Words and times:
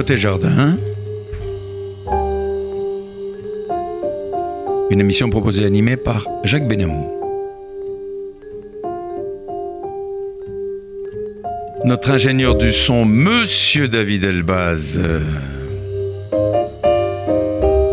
Côté 0.00 0.16
jardin. 0.16 0.78
Une 4.88 4.98
émission 4.98 5.28
proposée 5.28 5.64
et 5.64 5.66
animée 5.66 5.98
par 5.98 6.26
Jacques 6.42 6.66
Benamou. 6.66 7.06
Notre 11.84 12.12
ingénieur 12.12 12.54
du 12.54 12.72
son, 12.72 13.04
Monsieur 13.04 13.88
David 13.88 14.24
Elbaz. 14.24 14.98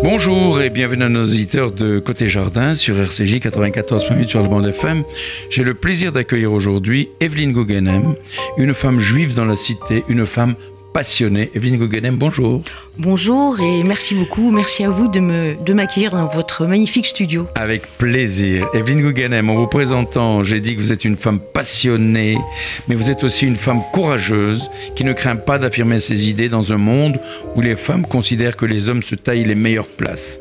Bonjour 0.02 0.61
et 0.61 0.69
bienvenue 0.69 1.03
à 1.03 1.09
nos 1.09 1.25
auditeurs 1.25 1.73
de 1.73 2.00
Côté 2.00 2.30
Jardin 2.30 2.73
sur 2.73 2.97
RCJ 2.97 3.39
94.8 3.39 4.30
sur 4.30 4.41
le 4.41 4.47
bande 4.47 4.67
FM. 4.67 5.03
J'ai 5.50 5.63
le 5.63 5.73
plaisir 5.73 6.13
d'accueillir 6.13 6.53
aujourd'hui 6.53 7.09
Evelyne 7.19 7.52
Guggenheim, 7.52 8.16
une 8.58 8.73
femme 8.73 9.02
juive 9.02 9.35
dans 9.35 9.44
la 9.44 9.58
cité, 9.58 10.05
une 10.08 10.25
femme 10.25 10.55
passionnée. 10.98 11.52
Evelyne 11.53 11.78
Guggenheim, 11.78 12.16
bonjour. 12.17 12.64
Bonjour 12.98 13.59
et 13.59 13.84
merci 13.84 14.16
beaucoup. 14.16 14.50
Merci 14.50 14.84
à 14.84 14.90
vous 14.90 15.08
de 15.08 15.20
me 15.20 15.53
de 15.64 15.72
m'accueillir 15.72 16.09
dans 16.14 16.26
votre 16.26 16.66
magnifique 16.66 17.06
studio. 17.06 17.45
Avec 17.53 17.84
plaisir. 18.00 18.67
Evelyne 18.73 19.02
Guggenheim, 19.02 19.48
en 19.52 19.56
vous 19.58 19.68
présentant, 19.68 20.42
j'ai 20.42 20.59
dit 20.59 20.73
que 20.75 20.80
vous 20.80 20.92
êtes 20.92 21.06
une 21.06 21.16
femme 21.16 21.40
passionnée, 21.53 22.40
mais 22.88 22.95
vous 22.95 23.12
êtes 23.12 23.23
aussi 23.23 23.45
une 23.45 23.58
femme 23.58 23.84
courageuse 23.94 24.72
qui 24.95 25.03
ne 25.03 25.14
craint 25.14 25.36
pas 25.36 25.59
d'affirmer 25.59 26.00
ses 26.00 26.30
idées 26.30 26.50
dans 26.50 26.73
un 26.73 26.78
monde 26.78 27.20
où 27.56 27.62
les 27.62 27.75
femmes 27.75 28.08
considèrent 28.08 28.58
que 28.58 28.66
les 28.66 28.90
hommes 28.90 29.03
se 29.03 29.14
taillent 29.14 29.45
les 29.45 29.53
meilleures 29.53 29.86
places. 29.86 30.40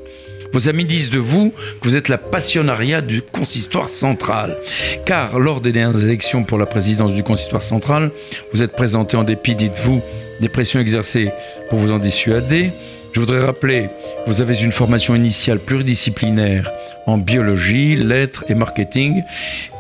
Vos 0.54 0.70
amis 0.70 0.86
disent 0.86 1.10
de 1.10 1.18
vous 1.18 1.52
que 1.82 1.88
vous 1.88 1.96
êtes 1.96 2.08
la 2.08 2.16
passionnariat 2.16 3.02
du 3.02 3.20
consistoire 3.20 3.90
central. 3.90 4.56
Car 5.04 5.38
lors 5.38 5.60
des 5.60 5.72
dernières 5.72 6.02
élections 6.02 6.44
pour 6.44 6.56
la 6.56 6.64
présidence 6.64 7.12
du 7.12 7.22
consistoire 7.22 7.62
central, 7.62 8.10
vous 8.54 8.62
êtes 8.62 8.72
présenté 8.72 9.18
en 9.18 9.24
dépit, 9.24 9.54
dites-vous, 9.54 10.00
des 10.40 10.48
pressions 10.48 10.80
exercées 10.80 11.30
pour 11.68 11.78
vous 11.78 11.92
en 11.92 11.98
dissuader. 11.98 12.70
Je 13.12 13.20
voudrais 13.20 13.40
rappeler 13.40 13.88
que 14.24 14.30
vous 14.30 14.42
avez 14.42 14.60
une 14.60 14.72
formation 14.72 15.14
initiale 15.14 15.58
pluridisciplinaire 15.58 16.70
en 17.06 17.16
biologie, 17.16 17.96
lettres 17.96 18.44
et 18.48 18.54
marketing 18.54 19.22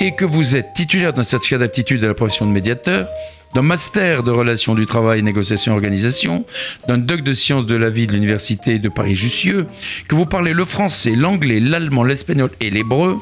et 0.00 0.12
que 0.12 0.24
vous 0.24 0.56
êtes 0.56 0.72
titulaire 0.74 1.12
d'un 1.12 1.24
certificat 1.24 1.58
d'aptitude 1.58 2.02
à 2.04 2.08
la 2.08 2.14
profession 2.14 2.46
de 2.46 2.52
médiateur, 2.52 3.06
d'un 3.54 3.62
master 3.62 4.22
de 4.22 4.30
relations 4.30 4.74
du 4.74 4.86
travail, 4.86 5.22
négociation 5.22 5.74
organisation, 5.74 6.44
d'un 6.88 6.98
doc 6.98 7.22
de 7.22 7.32
sciences 7.32 7.66
de 7.66 7.76
la 7.76 7.90
vie 7.90 8.06
de 8.06 8.12
l'université 8.12 8.78
de 8.78 8.88
Paris-Jussieu, 8.88 9.66
que 10.08 10.14
vous 10.14 10.26
parlez 10.26 10.52
le 10.52 10.64
français, 10.64 11.14
l'anglais, 11.14 11.60
l'allemand, 11.60 12.04
l'espagnol 12.04 12.50
et 12.60 12.70
l'hébreu, 12.70 13.18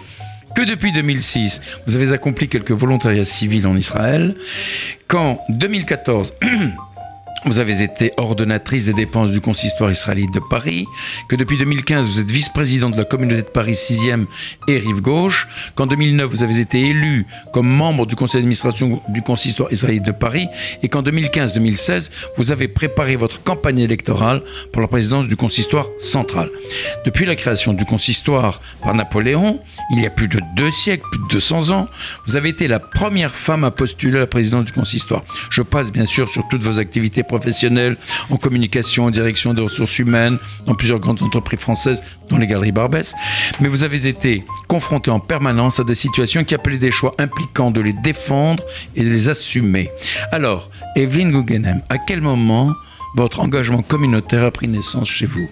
que 0.55 0.63
depuis 0.63 0.93
2006, 0.93 1.61
vous 1.87 1.97
avez 1.97 2.13
accompli 2.13 2.49
quelques 2.49 2.71
volontariats 2.71 3.25
civils 3.25 3.67
en 3.67 3.77
Israël, 3.77 4.37
qu'en 5.09 5.41
2014, 5.49 6.35
vous 7.47 7.59
avez 7.59 7.83
été 7.83 8.13
ordonnatrice 8.17 8.87
des 8.87 8.93
dépenses 8.93 9.31
du 9.31 9.41
consistoire 9.41 9.91
israélite 9.91 10.33
de 10.33 10.41
Paris, 10.51 10.87
que 11.29 11.37
depuis 11.37 11.59
2015, 11.59 12.07
vous 12.07 12.21
êtes 12.21 12.31
vice-présidente 12.31 12.93
de 12.93 12.99
la 12.99 13.05
communauté 13.05 13.43
de 13.43 13.49
Paris 13.49 13.73
6e 13.73 14.27
et 14.69 14.79
Rive 14.79 15.01
Gauche, 15.01 15.47
qu'en 15.75 15.87
2009, 15.87 16.31
vous 16.31 16.43
avez 16.43 16.61
été 16.61 16.81
élu 16.81 17.27
comme 17.53 17.69
membre 17.69 18.07
du 18.07 18.17
conseil 18.17 18.41
d'administration 18.41 19.01
du 19.09 19.23
consistoire 19.23 19.73
israélite 19.73 20.05
de 20.05 20.13
Paris, 20.13 20.49
et 20.83 20.89
qu'en 20.89 21.03
2015-2016, 21.03 22.11
vous 22.39 22.53
avez 22.53 22.69
préparé 22.69 23.17
votre 23.17 23.43
campagne 23.43 23.81
électorale 23.81 24.41
pour 24.73 24.81
la 24.81 24.89
présidence 24.89 25.27
du 25.27 25.37
consistoire 25.37 25.87
central. 25.99 26.49
Depuis 27.05 27.27
la 27.27 27.37
création 27.37 27.73
du 27.73 27.85
consistoire 27.85 28.61
par 28.83 28.95
Napoléon, 28.95 29.61
il 29.91 30.01
y 30.01 30.07
a 30.07 30.11
plus 30.11 30.29
de 30.29 30.41
deux 30.57 30.71
siècles, 30.71 31.05
plus 31.11 31.21
de 31.21 31.29
200 31.29 31.71
ans, 31.71 31.89
vous 32.27 32.37
avez 32.37 32.49
été 32.49 32.69
la 32.69 32.81
première 32.81 33.35
femme 33.35 33.65
à 33.65 33.71
postuler 33.71 34.17
à 34.17 34.21
la 34.21 34.27
présidence 34.27 34.65
du 34.65 34.73
consistoire. 34.73 35.23
Je 35.51 35.63
passe 35.63 35.93
bien 35.93 36.07
sûr 36.07 36.29
sur 36.29 36.49
toutes 36.49 36.63
vos 36.63 36.79
activités 36.81 37.23
en 38.31 38.37
communication, 38.37 39.07
en 39.07 39.11
direction 39.11 39.55
des 39.55 39.63
ressources 39.63 39.99
humaines, 39.99 40.39
dans 40.67 40.75
plusieurs 40.75 40.99
grandes 41.01 41.23
entreprises 41.23 41.61
françaises, 41.61 42.03
dont 42.31 42.37
les 42.39 42.47
Galeries 42.47 42.73
Barbès. 42.73 43.15
Mais 43.61 43.69
vous 43.69 43.85
avez 43.85 44.07
été 44.07 44.45
confronté 44.69 45.11
en 45.11 45.21
permanence 45.21 45.81
à 45.81 45.85
des 45.85 45.95
situations 45.95 46.45
qui 46.45 46.55
appelaient 46.55 46.79
des 46.79 46.91
choix 46.91 47.15
impliquant 47.19 47.71
de 47.71 47.81
les 47.81 47.95
défendre 48.03 48.63
et 48.97 49.03
de 49.05 49.09
les 49.11 49.29
assumer. 49.29 49.91
Alors, 50.33 50.71
Evelyne 50.97 51.31
Guggenheim, 51.33 51.81
à 51.91 51.99
quel 51.99 52.21
moment 52.21 52.73
votre 53.17 53.41
engagement 53.41 53.83
communautaire 53.83 54.45
a 54.45 54.51
pris 54.51 54.69
naissance 54.69 55.09
chez 55.09 55.27
vous? 55.27 55.49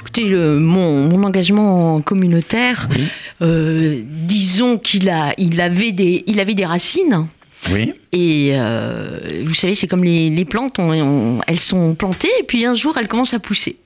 Écoutez, 0.00 0.28
le- 0.28 0.60
mon, 0.60 1.08
mon 1.08 1.24
engagement 1.24 2.00
communautaire, 2.00 2.88
euh, 3.42 4.00
disons 4.06 4.78
qu'il 4.78 5.10
a, 5.10 5.34
il 5.36 5.60
avait 5.60 5.90
des, 5.90 6.22
il 6.28 6.38
avait 6.38 6.54
des 6.54 6.64
racines. 6.64 7.26
Oui. 7.72 7.92
Et 8.12 8.50
euh, 8.54 9.18
vous 9.44 9.54
savez, 9.54 9.74
c'est 9.74 9.86
comme 9.86 10.04
les, 10.04 10.30
les 10.30 10.44
plantes, 10.44 10.78
on- 10.78 10.92
on- 10.92 11.40
elles 11.46 11.58
sont 11.58 11.94
plantées 11.94 12.30
et 12.40 12.44
puis 12.44 12.64
un 12.66 12.74
jour 12.74 12.96
elles 12.98 13.08
commencent 13.08 13.34
à 13.34 13.38
pousser. 13.38 13.76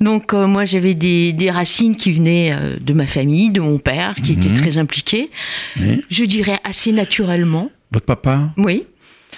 Donc 0.00 0.34
euh, 0.34 0.46
moi 0.46 0.64
j'avais 0.64 0.94
des, 0.94 1.32
des 1.32 1.50
racines 1.50 1.94
qui 1.96 2.12
venaient 2.12 2.52
euh, 2.52 2.76
de 2.80 2.92
ma 2.94 3.06
famille, 3.06 3.50
de 3.50 3.60
mon 3.60 3.78
père, 3.78 4.16
qui 4.16 4.32
était 4.32 4.52
très 4.52 4.78
impliqué. 4.78 5.30
Oui. 5.78 6.02
Je 6.10 6.24
dirais 6.24 6.58
assez 6.64 6.90
naturellement. 6.92 7.70
Votre 7.92 8.06
papa, 8.06 8.50
Oui. 8.56 8.84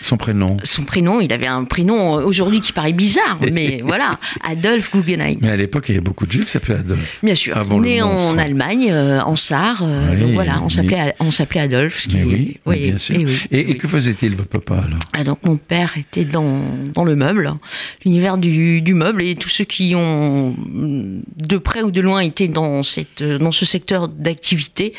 Son 0.00 0.16
prénom 0.16 0.56
Son 0.64 0.82
prénom, 0.82 1.20
il 1.20 1.32
avait 1.32 1.46
un 1.46 1.64
prénom 1.64 2.18
euh, 2.18 2.22
aujourd'hui 2.22 2.60
qui 2.60 2.72
paraît 2.72 2.92
bizarre, 2.92 3.38
mais 3.52 3.80
voilà, 3.84 4.18
Adolphe 4.42 4.92
Guggenheim. 4.92 5.38
Mais 5.40 5.50
à 5.50 5.56
l'époque, 5.56 5.84
il 5.88 5.92
y 5.92 5.94
avait 5.96 6.04
beaucoup 6.04 6.26
de 6.26 6.32
Juifs 6.32 6.46
qui 6.46 6.50
s'appelaient 6.52 6.76
Adolphe. 6.76 7.18
Bien 7.22 7.34
sûr, 7.34 7.56
Avant 7.56 7.80
né 7.80 8.02
en. 8.02 8.38
Allemagne, 8.38 8.88
euh, 8.90 9.20
en 9.20 9.36
Sarre, 9.36 9.82
euh, 9.82 10.10
Oui, 10.14 10.20
donc 10.20 10.30
voilà, 10.32 10.60
on 10.62 10.70
s'appelait 10.70 11.14
on 11.20 11.30
s'appelait 11.30 11.60
Adolphe. 11.60 12.02
Ce 12.02 12.08
qui 12.08 12.16
Mais 12.16 12.24
oui, 12.24 12.56
oui, 12.64 12.86
bien 12.88 12.96
sûr. 12.96 13.16
et 13.16 13.24
oui, 13.24 13.38
et, 13.50 13.60
et 13.60 13.66
oui. 13.66 13.76
que 13.76 13.86
faisait-il, 13.88 14.34
votre 14.34 14.48
papa, 14.48 14.84
alors? 14.86 14.98
Ah, 15.12 15.24
donc 15.24 15.44
mon 15.44 15.56
père 15.56 15.94
était 15.98 16.24
dans, 16.24 16.62
dans 16.94 17.04
le 17.04 17.16
meuble, 17.16 17.52
l'univers 18.04 18.38
du, 18.38 18.80
du 18.80 18.94
meuble, 18.94 19.22
et 19.22 19.34
tous 19.36 19.48
ceux 19.50 19.64
qui 19.64 19.94
ont 19.94 20.52
mm, 20.56 21.22
de 21.36 21.58
près 21.58 21.82
ou 21.82 21.90
de 21.90 22.00
loin 22.00 22.20
été 22.20 22.48
dans, 22.48 22.82
cette, 22.82 23.22
dans 23.22 23.52
ce 23.52 23.66
secteur 23.66 24.08
d'activité 24.08 24.94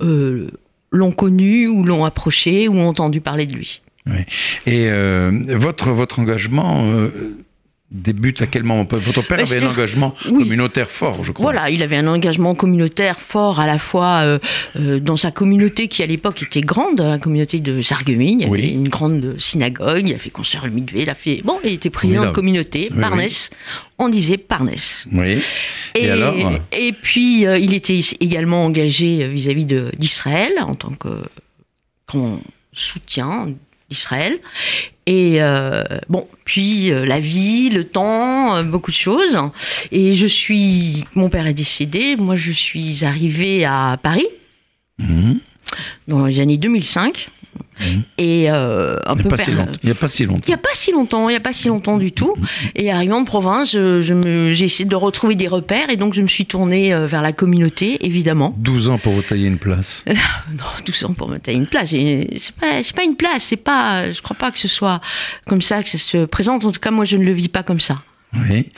euh, 0.00 0.48
l'ont 0.90 1.12
connu 1.12 1.66
ou 1.68 1.82
l'ont 1.82 2.04
approché 2.04 2.68
ou 2.68 2.76
ont 2.76 2.88
entendu 2.88 3.20
parler 3.20 3.46
de 3.46 3.54
lui. 3.54 3.80
Oui. 4.06 4.18
Et 4.66 4.88
euh, 4.88 5.30
votre, 5.48 5.90
votre 5.90 6.18
engagement 6.18 6.84
euh, 6.92 7.08
débute 7.90 8.42
à 8.42 8.46
quel 8.46 8.62
moment? 8.62 8.84
Votre 8.84 9.22
père 9.26 9.38
Bah, 9.38 9.44
avait 9.50 9.64
un 9.64 9.70
engagement 9.70 10.12
oui. 10.30 10.42
communautaire 10.42 10.90
fort, 10.90 11.24
je 11.24 11.32
crois. 11.32 11.44
Voilà, 11.52 11.70
il 11.70 11.82
avait 11.82 11.96
un 11.96 12.06
engagement 12.08 12.54
communautaire 12.54 13.18
fort 13.18 13.60
à 13.60 13.66
la 13.66 13.78
fois 13.78 14.20
euh, 14.24 14.38
euh, 14.78 15.00
dans 15.00 15.16
sa 15.16 15.30
communauté 15.30 15.88
qui 15.88 16.02
à 16.02 16.06
l'époque 16.06 16.42
était 16.42 16.60
grande, 16.60 17.00
la 17.00 17.18
communauté 17.18 17.60
de 17.60 17.80
Sarreguemines. 17.80 18.40
Il 18.40 18.42
y 18.42 18.46
avait 18.46 18.50
Oui. 18.52 18.72
une 18.74 18.88
grande 18.88 19.36
synagogue, 19.38 20.06
il 20.06 20.14
a 20.14 20.18
fait 20.18 20.28
construire 20.30 20.66
le 20.66 20.72
mikvé, 20.72 21.02
il 21.02 21.08
a 21.10 21.14
fait. 21.14 21.40
Bon, 21.42 21.58
il 21.64 21.72
était 21.72 21.88
président 21.88 22.24
Formidable. 22.24 22.34
de 22.34 22.40
communauté, 22.40 22.88
Oui, 22.94 23.00
Parnès. 23.00 23.50
On 23.98 24.08
disait 24.10 24.36
Parnès. 24.36 25.06
Oui. 25.12 25.38
Et, 25.94 26.10
alors? 26.10 26.34
et 26.72 26.92
puis, 26.92 27.46
euh, 27.46 27.56
il 27.56 27.72
était 27.72 28.00
également 28.20 28.64
engagé 28.66 29.26
vis-à-vis 29.28 29.64
d'Israël 29.96 30.52
en 30.60 30.74
tant 30.74 30.92
que 30.92 31.08
grand 32.08 32.38
soutien 32.74 33.46
d'Israël. 33.94 34.38
Et 35.06 35.38
euh, 35.42 35.84
bon, 36.08 36.26
puis 36.44 36.90
euh, 36.90 37.04
la 37.04 37.20
vie, 37.20 37.68
le 37.70 37.84
temps, 37.84 38.56
euh, 38.56 38.62
beaucoup 38.62 38.90
de 38.90 38.96
choses. 38.96 39.38
Et 39.92 40.14
je 40.14 40.26
suis. 40.26 41.04
Mon 41.14 41.28
père 41.28 41.46
est 41.46 41.54
décédé. 41.54 42.16
Moi, 42.16 42.36
je 42.36 42.52
suis 42.52 43.04
arrivée 43.04 43.64
à 43.64 43.98
Paris 44.02 44.26
Mhm. 44.98 45.40
dans 46.08 46.26
les 46.26 46.38
années 46.40 46.56
2005. 46.56 47.28
Et 48.18 48.50
euh, 48.50 48.98
un 49.04 49.14
Il 49.14 49.16
n'y 49.16 49.22
peu 49.22 49.28
a, 49.28 49.30
pas 49.30 49.36
si 49.36 49.50
longtemps. 49.52 49.72
Il 49.82 49.88
y 49.88 49.92
a 49.92 49.94
pas 49.94 50.08
si 50.08 50.22
il 50.22 50.26
longtemps. 50.28 50.44
n'y 50.48 50.54
a 50.54 50.58
pas 50.58 50.68
si 50.74 50.92
longtemps, 50.92 51.28
il 51.28 51.32
n'y 51.32 51.36
a 51.36 51.40
pas 51.40 51.52
si 51.52 51.68
longtemps 51.68 51.96
du 51.98 52.12
tout. 52.12 52.34
Et 52.76 52.90
arrivant 52.90 53.18
en 53.18 53.24
province, 53.24 53.72
je, 53.72 54.00
je 54.00 54.14
me- 54.14 54.52
j'ai 54.52 54.66
essayé 54.66 54.84
de 54.84 54.94
retrouver 54.96 55.34
des 55.34 55.48
repères 55.48 55.90
et 55.90 55.96
donc 55.96 56.14
je 56.14 56.22
me 56.22 56.26
suis 56.28 56.46
tournée 56.46 56.94
euh, 56.94 57.06
vers 57.06 57.20
la 57.22 57.32
communauté, 57.32 58.04
évidemment. 58.06 58.54
12 58.58 58.88
ans 58.90 58.98
pour 58.98 59.12
vous 59.12 59.22
tailler 59.22 59.46
une 59.48 59.58
place. 59.58 60.04
Non, 60.52 60.64
tout 60.84 60.92
ça 60.92 61.08
pour 61.16 61.28
me 61.28 61.36
tailler 61.38 61.58
une 61.58 61.66
place. 61.66 61.90
C'est 61.90 62.54
pas, 62.60 62.80
pas 62.94 63.02
une 63.04 63.16
place, 63.16 63.42
c'est 63.44 63.56
pas, 63.56 64.12
je 64.12 64.20
crois 64.22 64.36
pas 64.36 64.50
que 64.52 64.58
ce 64.58 64.68
soit 64.68 65.00
comme 65.46 65.60
ça 65.62 65.82
que 65.82 65.88
ça 65.88 65.98
se 65.98 66.24
présente. 66.26 66.64
En 66.64 66.70
tout 66.72 66.80
cas, 66.80 66.90
moi, 66.90 67.04
je 67.04 67.16
ne 67.16 67.24
le 67.24 67.32
vis 67.32 67.48
pas 67.48 67.62
comme 67.62 67.80
ça. 67.80 68.02
Oui. 68.48 68.68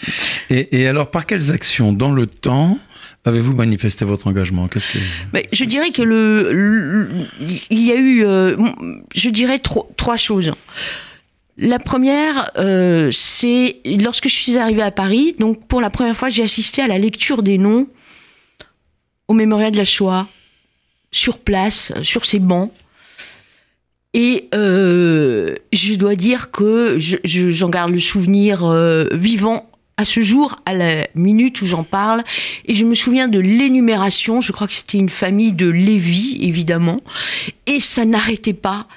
Et, 0.51 0.81
et 0.81 0.87
alors, 0.89 1.11
par 1.11 1.27
quelles 1.27 1.51
actions 1.53 1.93
dans 1.93 2.13
le 2.13 2.27
temps 2.27 2.79
avez-vous 3.27 3.53
manifesté 3.55 4.05
votre 4.05 4.27
engagement? 4.29 4.67
Qu'est-ce 4.69 4.89
que 4.89 4.99
je 5.53 5.65
dirais 5.65 5.91
que 5.91 6.03
le, 6.03 7.09
il 7.71 7.83
y 7.85 7.93
a 7.93 7.97
eu, 7.97 8.25
euh, 8.25 8.57
je 9.15 9.29
dirais 9.31 9.59
tro- 9.59 9.89
trois 9.97 10.17
choses. 10.17 10.53
La 11.59 11.79
première, 11.79 12.51
euh, 12.59 13.11
c'est 13.13 13.79
lorsque 13.85 14.29
je 14.29 14.35
suis 14.35 14.57
arrivée 14.59 14.83
à 14.83 14.91
Paris, 14.91 15.35
donc 15.39 15.67
pour 15.67 15.81
la 15.81 15.91
première 15.91 16.17
fois, 16.17 16.29
j'ai 16.29 16.43
assisté 16.43 16.83
à 16.83 16.87
la 16.87 16.99
lecture 16.99 17.43
des 17.43 17.59
noms 17.59 17.87
au 19.29 19.35
mémorial 19.35 19.73
de 19.73 19.77
la 19.79 19.85
Shoah, 19.85 20.29
sur 21.11 21.39
place, 21.39 21.93
sur 22.03 22.25
ces 22.25 22.39
bancs. 22.39 22.71
Et 24.15 24.49
euh, 24.55 25.57
je 25.73 25.95
dois 25.95 26.15
dire 26.15 26.51
que 26.51 26.97
je- 26.99 27.17
je- 27.25 27.51
j'en 27.51 27.69
garde 27.71 27.91
le 27.91 28.01
souvenir 28.01 28.65
vivant 29.13 29.69
à 29.99 30.05
ce 30.05 30.21
jour, 30.23 30.57
à 30.67 30.75
la 30.75 31.07
minute 31.15 31.63
où 31.63 31.67
j'en 31.67 31.83
parle. 31.85 32.23
Et 32.67 32.75
je 32.75 32.85
me 32.85 32.95
souviens 32.95 33.29
de 33.29 33.39
l'énumération. 33.39 34.41
Je 34.41 34.53
crois 34.53 34.67
que 34.67 34.75
c'était 34.75 34.99
une 34.99 35.09
famille 35.09 35.53
de 35.53 35.67
Lévi, 35.69 36.39
évidemment. 36.43 37.01
Et 37.67 37.81
ça 37.81 38.05
n'arrêtait 38.05 38.53
pas. 38.53 38.89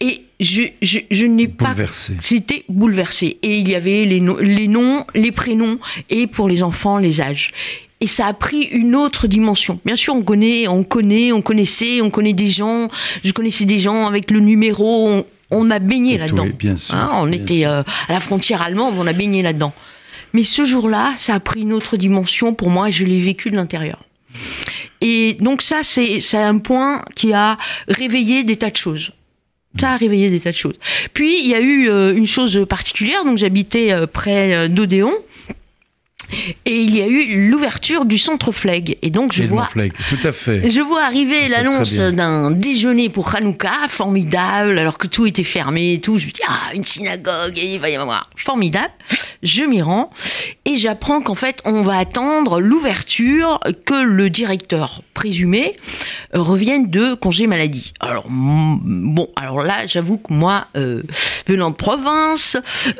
Et 0.00 0.22
je, 0.40 0.62
je, 0.82 0.98
je 1.10 1.26
n'ai 1.26 1.46
pas. 1.46 1.66
Bouleversé. 1.68 2.14
C'était 2.20 2.64
bouleversé. 2.68 3.38
Et 3.42 3.58
il 3.58 3.68
y 3.68 3.74
avait 3.74 4.04
les, 4.04 4.20
no- 4.20 4.40
les 4.40 4.66
noms, 4.66 5.04
les 5.14 5.30
prénoms, 5.30 5.78
et 6.08 6.26
pour 6.26 6.48
les 6.48 6.62
enfants, 6.62 6.98
les 6.98 7.20
âges. 7.20 7.52
Et 8.00 8.06
ça 8.06 8.26
a 8.26 8.32
pris 8.32 8.62
une 8.72 8.96
autre 8.96 9.26
dimension. 9.28 9.78
Bien 9.84 9.94
sûr, 9.94 10.14
on 10.14 10.22
connaît, 10.22 10.66
on 10.68 10.82
connaît, 10.82 11.32
on 11.32 11.42
connaissait, 11.42 12.00
on 12.00 12.08
connaît 12.10 12.32
des 12.32 12.48
gens. 12.48 12.88
Je 13.22 13.30
connaissais 13.32 13.66
des 13.66 13.78
gens 13.78 14.06
avec 14.06 14.30
le 14.30 14.40
numéro. 14.40 15.06
On, 15.10 15.24
on 15.50 15.70
a 15.70 15.78
baigné 15.78 16.16
là-dedans. 16.16 16.44
tout, 16.44 16.50
oui, 16.50 16.56
bien 16.58 16.76
sûr, 16.76 16.94
Hein, 16.94 17.10
on 17.12 17.26
bien 17.26 17.38
était 17.40 17.66
euh, 17.66 17.82
à 18.08 18.12
la 18.14 18.20
frontière 18.20 18.62
allemande, 18.62 18.94
on 18.98 19.06
a 19.06 19.12
baigné 19.12 19.42
là-dedans. 19.42 19.74
Mais 20.32 20.42
ce 20.42 20.64
jour-là, 20.64 21.14
ça 21.18 21.34
a 21.34 21.40
pris 21.40 21.62
une 21.62 21.72
autre 21.72 21.96
dimension 21.96 22.54
pour 22.54 22.70
moi 22.70 22.88
et 22.88 22.92
je 22.92 23.04
l'ai 23.04 23.20
vécu 23.20 23.50
de 23.50 23.56
l'intérieur. 23.56 23.98
Et 25.00 25.34
donc 25.40 25.62
ça, 25.62 25.82
c'est 25.82 26.20
un 26.34 26.58
point 26.58 27.02
qui 27.14 27.32
a 27.32 27.58
réveillé 27.88 28.44
des 28.44 28.56
tas 28.56 28.70
de 28.70 28.76
choses. 28.76 29.12
Ça 29.78 29.92
a 29.92 29.96
réveillé 29.96 30.30
des 30.30 30.40
tas 30.40 30.50
de 30.50 30.56
choses. 30.56 30.78
Puis 31.14 31.40
il 31.40 31.48
y 31.48 31.54
a 31.54 31.60
eu 31.60 31.88
euh, 31.88 32.14
une 32.14 32.26
chose 32.26 32.66
particulière. 32.68 33.24
Donc 33.24 33.38
j'habitais 33.38 33.92
euh, 33.92 34.06
près 34.06 34.54
euh, 34.54 34.68
d'Odéon. 34.68 35.12
Et 36.66 36.80
il 36.82 36.94
y 36.96 37.02
a 37.02 37.06
eu 37.06 37.48
l'ouverture 37.48 38.04
du 38.04 38.18
centre 38.18 38.52
Fleg. 38.52 38.96
Et 39.02 39.10
donc 39.10 39.32
je 39.32 39.42
Et 39.42 39.46
vois 39.46 39.68
tout 39.74 40.18
à 40.26 40.32
fait. 40.32 40.70
je 40.70 40.80
vois 40.80 41.02
arriver 41.02 41.48
l'annonce 41.48 41.96
d'un 41.98 42.50
déjeuner 42.50 43.08
pour 43.08 43.34
Hanouka, 43.34 43.72
formidable, 43.88 44.78
alors 44.78 44.98
que 44.98 45.06
tout 45.06 45.26
était 45.26 45.44
fermé 45.44 45.94
et 45.94 46.00
tout. 46.00 46.18
Je 46.18 46.26
me 46.26 46.30
dis, 46.30 46.40
ah, 46.46 46.74
une 46.74 46.84
synagogue, 46.84 47.58
et 47.58 47.74
il 47.74 47.80
va 47.80 47.90
y 47.90 47.96
avoir. 47.96 48.30
Formidable. 48.36 48.90
Je 49.42 49.62
m'y 49.64 49.80
rends 49.80 50.10
et 50.66 50.76
j'apprends 50.76 51.20
qu'en 51.22 51.34
fait, 51.34 51.60
on 51.64 51.82
va 51.82 51.96
attendre 51.98 52.60
l'ouverture 52.60 53.58
que 53.86 54.02
le 54.02 54.28
directeur 54.30 55.02
présumé 55.14 55.76
revienne 56.34 56.90
de 56.90 57.14
congé 57.14 57.46
maladie. 57.46 57.92
Alors, 58.00 58.26
bon, 58.28 59.28
alors 59.36 59.62
là, 59.62 59.86
j'avoue 59.86 60.18
que 60.18 60.32
moi, 60.32 60.66
euh, 60.76 61.02
venant 61.46 61.70
de 61.70 61.74
province, 61.76 62.56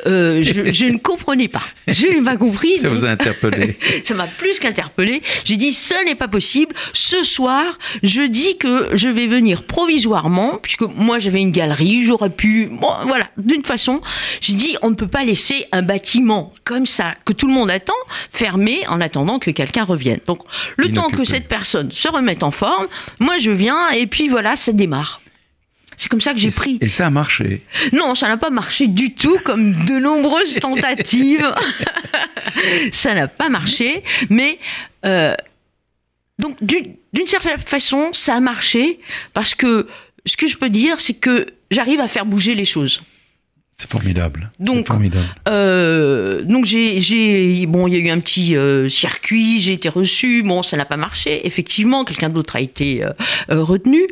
euh, 0.07 0.41
je, 0.43 0.71
je 0.71 0.85
ne 0.85 0.97
comprenais 0.97 1.47
pas. 1.47 1.61
Je 1.87 2.07
n'ai 2.07 2.21
pas 2.23 2.37
compris. 2.37 2.77
Ça 2.79 2.89
vous 2.89 3.05
a 3.05 3.09
interpellé. 3.21 3.77
ça 4.03 4.13
m'a 4.13 4.27
plus 4.27 4.59
qu'interpellé. 4.59 5.21
J'ai 5.43 5.57
dit, 5.57 5.73
ce 5.73 6.05
n'est 6.05 6.15
pas 6.15 6.27
possible. 6.27 6.75
Ce 6.93 7.23
soir, 7.23 7.77
je 8.03 8.21
dis 8.21 8.57
que 8.57 8.89
je 8.93 9.07
vais 9.07 9.27
venir 9.27 9.63
provisoirement, 9.63 10.57
puisque 10.61 10.81
moi 10.81 11.19
j'avais 11.19 11.41
une 11.41 11.51
galerie, 11.51 12.03
j'aurais 12.03 12.29
pu, 12.29 12.67
bon, 12.71 12.91
voilà, 13.05 13.29
d'une 13.37 13.63
façon. 13.63 14.01
J'ai 14.41 14.53
dit, 14.53 14.75
on 14.81 14.89
ne 14.89 14.95
peut 14.95 15.07
pas 15.07 15.23
laisser 15.23 15.65
un 15.71 15.81
bâtiment 15.81 16.53
comme 16.63 16.85
ça, 16.85 17.15
que 17.25 17.33
tout 17.33 17.47
le 17.47 17.53
monde 17.53 17.71
attend, 17.71 17.93
fermé 18.31 18.85
en 18.87 19.01
attendant 19.01 19.39
que 19.39 19.51
quelqu'un 19.51 19.83
revienne. 19.83 20.19
Donc, 20.25 20.39
le 20.77 20.91
temps 20.91 21.09
que 21.09 21.23
cette 21.23 21.47
personne 21.47 21.91
se 21.91 22.07
remette 22.09 22.43
en 22.43 22.51
forme, 22.51 22.87
moi 23.19 23.37
je 23.37 23.51
viens, 23.51 23.89
et 23.91 24.07
puis 24.07 24.27
voilà, 24.29 24.55
ça 24.55 24.71
démarre. 24.71 25.21
C'est 26.01 26.09
comme 26.09 26.19
ça 26.19 26.33
que 26.33 26.39
j'ai 26.39 26.49
pris. 26.49 26.79
Et 26.81 26.87
ça 26.87 27.05
a 27.05 27.09
marché. 27.11 27.61
Non, 27.93 28.15
ça 28.15 28.27
n'a 28.27 28.37
pas 28.37 28.49
marché 28.49 28.87
du 28.87 29.13
tout, 29.13 29.37
comme 29.45 29.85
de 29.85 29.99
nombreuses 29.99 30.55
tentatives. 30.55 31.53
ça 32.91 33.13
n'a 33.13 33.27
pas 33.27 33.49
marché, 33.49 34.03
mais 34.31 34.57
euh, 35.05 35.35
donc 36.39 36.57
d'une 36.63 37.27
certaine 37.27 37.59
façon, 37.59 38.09
ça 38.13 38.37
a 38.37 38.39
marché 38.39 38.99
parce 39.35 39.53
que 39.53 39.87
ce 40.25 40.35
que 40.37 40.47
je 40.47 40.57
peux 40.57 40.71
dire, 40.71 40.99
c'est 40.99 41.13
que 41.13 41.45
j'arrive 41.69 41.99
à 41.99 42.07
faire 42.07 42.25
bouger 42.25 42.55
les 42.55 42.65
choses. 42.65 43.03
C'est 43.77 43.87
formidable. 43.87 44.51
Donc, 44.59 44.87
formidable. 44.87 45.27
Euh, 45.49 46.41
donc 46.41 46.65
j'ai, 46.65 47.65
bon, 47.67 47.87
il 47.87 47.93
y 47.93 47.97
a 47.97 47.99
eu 47.99 48.09
un 48.09 48.19
petit 48.19 48.55
euh, 48.55 48.89
circuit, 48.89 49.61
j'ai 49.61 49.73
été 49.73 49.87
reçu. 49.87 50.41
Bon, 50.41 50.63
ça 50.63 50.77
n'a 50.77 50.85
pas 50.85 50.97
marché. 50.97 51.45
Effectivement, 51.45 52.03
quelqu'un 52.05 52.29
d'autre 52.29 52.55
a 52.55 52.61
été 52.61 53.03
euh, 53.03 53.11
retenu. 53.49 54.07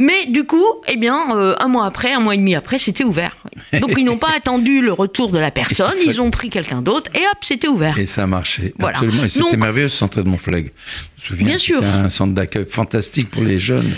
Mais 0.00 0.26
du 0.26 0.44
coup, 0.44 0.64
eh 0.86 0.96
bien, 0.96 1.34
euh, 1.36 1.56
un 1.58 1.66
mois 1.68 1.84
après, 1.86 2.12
un 2.12 2.20
mois 2.20 2.34
et 2.34 2.38
demi 2.38 2.54
après, 2.54 2.78
c'était 2.78 3.02
ouvert. 3.04 3.36
Donc 3.80 3.94
ils 3.98 4.04
n'ont 4.04 4.18
pas 4.18 4.30
attendu 4.36 4.80
le 4.80 4.92
retour 4.92 5.30
de 5.30 5.38
la 5.38 5.50
personne, 5.50 5.94
ils 6.06 6.20
ont 6.20 6.30
pris 6.30 6.50
quelqu'un 6.50 6.82
d'autre 6.82 7.10
et 7.14 7.18
hop, 7.18 7.38
c'était 7.42 7.66
ouvert. 7.68 7.98
Et 7.98 8.06
ça 8.06 8.22
a 8.22 8.26
marché. 8.26 8.74
Voilà. 8.78 8.98
Absolument. 8.98 9.24
Et 9.24 9.28
c'était 9.28 9.50
Donc- 9.50 9.56
merveilleux 9.60 9.88
ce 9.88 9.96
centre 9.96 10.22
de 10.22 10.28
Montflag. 10.28 10.70
Je 11.16 11.22
me 11.22 11.26
souviens. 11.28 11.46
Bien 11.48 11.58
sûr. 11.58 11.78
C'était 11.82 11.88
un 11.98 12.10
centre 12.10 12.32
d'accueil 12.34 12.64
fantastique 12.66 13.30
pour 13.30 13.42
les 13.42 13.58
jeunes. 13.58 13.90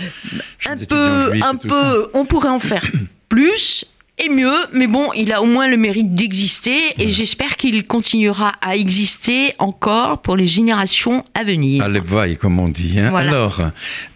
un 0.66 0.76
peu, 0.76 1.32
un 1.42 1.56
peu, 1.56 2.08
on 2.14 2.24
pourrait 2.24 2.48
en 2.48 2.60
faire 2.60 2.84
plus 3.28 3.84
et 4.24 4.28
mieux, 4.28 4.52
mais 4.72 4.86
bon, 4.86 5.08
il 5.16 5.32
a 5.32 5.42
au 5.42 5.46
moins 5.46 5.68
le 5.68 5.76
mérite 5.76 6.14
d'exister 6.14 6.78
et 6.98 7.08
j'espère 7.10 7.56
qu'il 7.56 7.84
continuera 7.86 8.52
à 8.60 8.76
exister 8.76 9.54
encore 9.58 10.20
pour 10.22 10.36
les 10.36 10.46
générations 10.46 11.24
à 11.34 11.44
venir. 11.44 11.82
Allez, 11.84 12.00
vaille, 12.00 12.36
comme 12.36 12.58
on 12.60 12.68
dit. 12.68 12.98
hein. 12.98 13.10
Voilà. 13.10 13.30
Alors, 13.30 13.60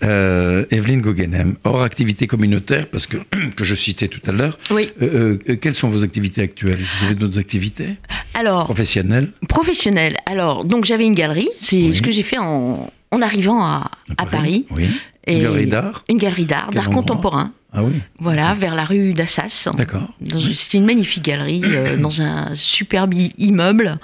euh, 0.03 0.65
Evelyne 0.71 1.01
Guggenheim, 1.01 1.55
hors 1.65 1.83
activité 1.83 2.27
communautaire, 2.27 2.87
parce 2.89 3.07
que, 3.07 3.17
que 3.57 3.65
je 3.65 3.75
citais 3.75 4.09
tout 4.09 4.21
à 4.27 4.33
l'heure, 4.33 4.59
Oui. 4.71 4.91
euh, 5.03 5.39
euh, 5.49 5.57
quelles 5.57 5.75
sont 5.75 5.89
vos 5.89 6.03
activités 6.05 6.43
actuelles? 6.43 6.85
Vous 6.99 7.07
avez 7.07 7.15
d'autres 7.15 7.39
activités? 7.39 7.91
Alors, 8.35 8.65
professionnelles? 8.65 9.31
professionnel. 9.49 10.17
Alors, 10.27 10.65
donc 10.65 10.85
j'avais 10.85 11.05
une 11.05 11.15
galerie, 11.15 11.49
c'est 11.61 11.77
Oui. 11.77 11.95
ce 11.95 12.03
que 12.03 12.11
j'ai 12.11 12.23
fait 12.23 12.39
en, 12.39 12.89
en 13.15 13.23
arrivant 13.23 13.63
à, 13.63 13.91
à 14.19 14.27
Paris. 14.27 14.67
Oui. 14.71 14.87
Et 15.27 15.37
Une 15.39 15.43
galerie 15.45 15.67
d'art 15.67 16.05
Une 16.11 16.19
galerie 16.19 16.45
d'art, 16.45 16.69
contemporain. 16.93 17.53
Ah 17.77 17.83
oui, 17.83 17.95
Voilà, 18.21 18.55
vers 18.55 18.75
la 18.77 18.85
rue 18.85 19.15
d'Assas. 19.15 19.69
d'accord. 19.77 20.13
C'était 20.55 20.79
une 20.79 20.85
magnifique 20.85 21.25
galerie 21.25 21.63
euh, 21.65 21.97
dans 22.05 22.21
un 22.23 22.55
superbe 22.55 23.15
immeuble 23.39 23.99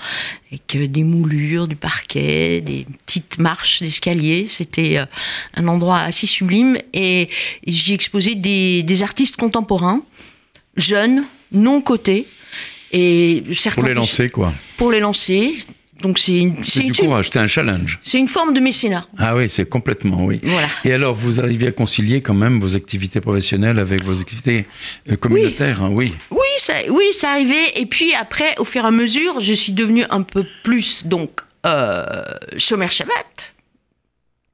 avec 0.50 0.74
euh, 0.74 0.88
des 0.88 1.04
moulures, 1.04 1.68
du 1.68 1.76
parquet, 1.76 2.62
des 2.62 2.84
petites 3.06 3.38
marches 3.38 3.80
d'escalier. 3.80 4.46
C'était 4.48 4.98
euh, 4.98 5.04
un 5.54 5.68
endroit 5.68 5.98
assez 5.98 6.26
sublime 6.26 6.78
et, 6.92 7.22
et 7.64 7.72
j'y 7.72 7.92
exposais 7.94 8.34
des, 8.34 8.82
des 8.82 9.02
artistes 9.04 9.36
contemporains, 9.36 10.02
jeunes, 10.76 11.22
non 11.52 11.80
cotés. 11.80 12.26
Et 12.92 13.44
certains 13.52 13.82
Pour 13.82 13.88
les 13.88 13.94
lancer, 13.94 14.30
quoi. 14.30 14.52
Pour 14.78 14.90
les 14.90 14.98
lancer. 15.00 15.54
Donc 16.02 16.18
c'est 16.18 16.32
une, 16.38 16.64
C'est 16.64 16.82
du 16.84 16.92
courage, 16.92 17.28
c'est 17.32 17.38
un 17.38 17.46
challenge. 17.46 17.98
c'est 18.02 18.18
une 18.18 18.28
forme 18.28 18.54
de 18.54 18.60
mécénat. 18.60 19.06
Ah 19.18 19.36
oui, 19.36 19.48
c'est 19.48 19.68
complètement, 19.68 20.24
oui. 20.24 20.40
Voilà. 20.42 20.68
Et 20.84 20.92
alors, 20.92 21.14
vous 21.14 21.40
arrivez 21.40 21.68
à 21.68 21.72
concilier 21.72 22.20
quand 22.22 22.34
même 22.34 22.58
vos 22.60 22.74
activités 22.76 23.20
professionnelles 23.20 23.78
avec 23.78 24.02
vos 24.04 24.18
activités 24.20 24.66
euh, 25.10 25.16
communautaires, 25.16 25.82
hein, 25.82 25.90
oui. 25.92 26.14
Oui, 26.30 26.38
ça, 26.58 26.74
oui, 26.88 27.04
ça 27.12 27.30
arrivait. 27.32 27.72
Et 27.76 27.86
puis 27.86 28.14
après, 28.14 28.54
au 28.58 28.64
fur 28.64 28.84
et 28.84 28.88
à 28.88 28.90
mesure, 28.90 29.40
je 29.40 29.52
suis 29.52 29.72
devenue 29.72 30.04
un 30.10 30.22
peu 30.22 30.44
plus 30.62 31.06
donc 31.06 31.40
euh, 31.66 32.04
chômeur 32.56 32.90
Shabbat. 32.90 33.54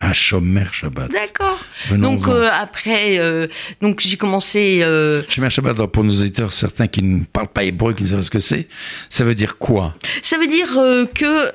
Un 0.09 0.13
chômeur 0.13 0.73
Shabbat. 0.73 1.11
D'accord. 1.11 1.59
Donc 1.97 2.29
euh, 2.29 2.49
après, 2.53 3.19
euh, 3.19 3.47
donc 3.81 4.01
j'ai 4.01 4.17
commencé. 4.17 4.81
euh, 4.83 5.23
Chômeur 5.29 5.51
Shabbat, 5.51 5.77
alors, 5.77 5.91
pour 5.91 6.05
nos 6.05 6.15
auditeurs, 6.15 6.53
certains 6.53 6.87
qui 6.87 7.03
ne 7.03 7.25
parlent 7.25 7.49
pas 7.49 7.65
hébreu, 7.65 7.93
qui 7.95 8.05
ne 8.05 8.09
savent 8.09 8.19
pas 8.19 8.23
ce 8.23 8.31
que 8.31 8.39
c'est, 8.39 8.69
ça 9.09 9.25
veut 9.25 9.35
dire 9.35 9.59
quoi? 9.59 9.95
Ça 10.23 10.39
veut 10.39 10.47
dire 10.47 10.77
euh, 10.79 11.07
que. 11.07 11.51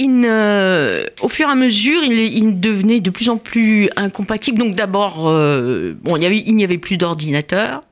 Il 0.00 0.24
au 1.22 1.28
fur 1.28 1.48
et 1.48 1.50
à 1.50 1.56
mesure, 1.56 2.00
il, 2.04 2.12
il 2.20 2.60
devenait 2.60 3.00
de 3.00 3.10
plus 3.10 3.28
en 3.28 3.36
plus 3.36 3.90
incompatible. 3.96 4.56
Donc 4.58 4.76
d'abord, 4.76 5.28
euh, 5.28 5.94
bon, 6.02 6.16
il 6.16 6.24
avait- 6.24 6.44
n'y 6.46 6.62
avait 6.62 6.78
plus 6.78 6.96
d'ordinateur. 6.98 7.82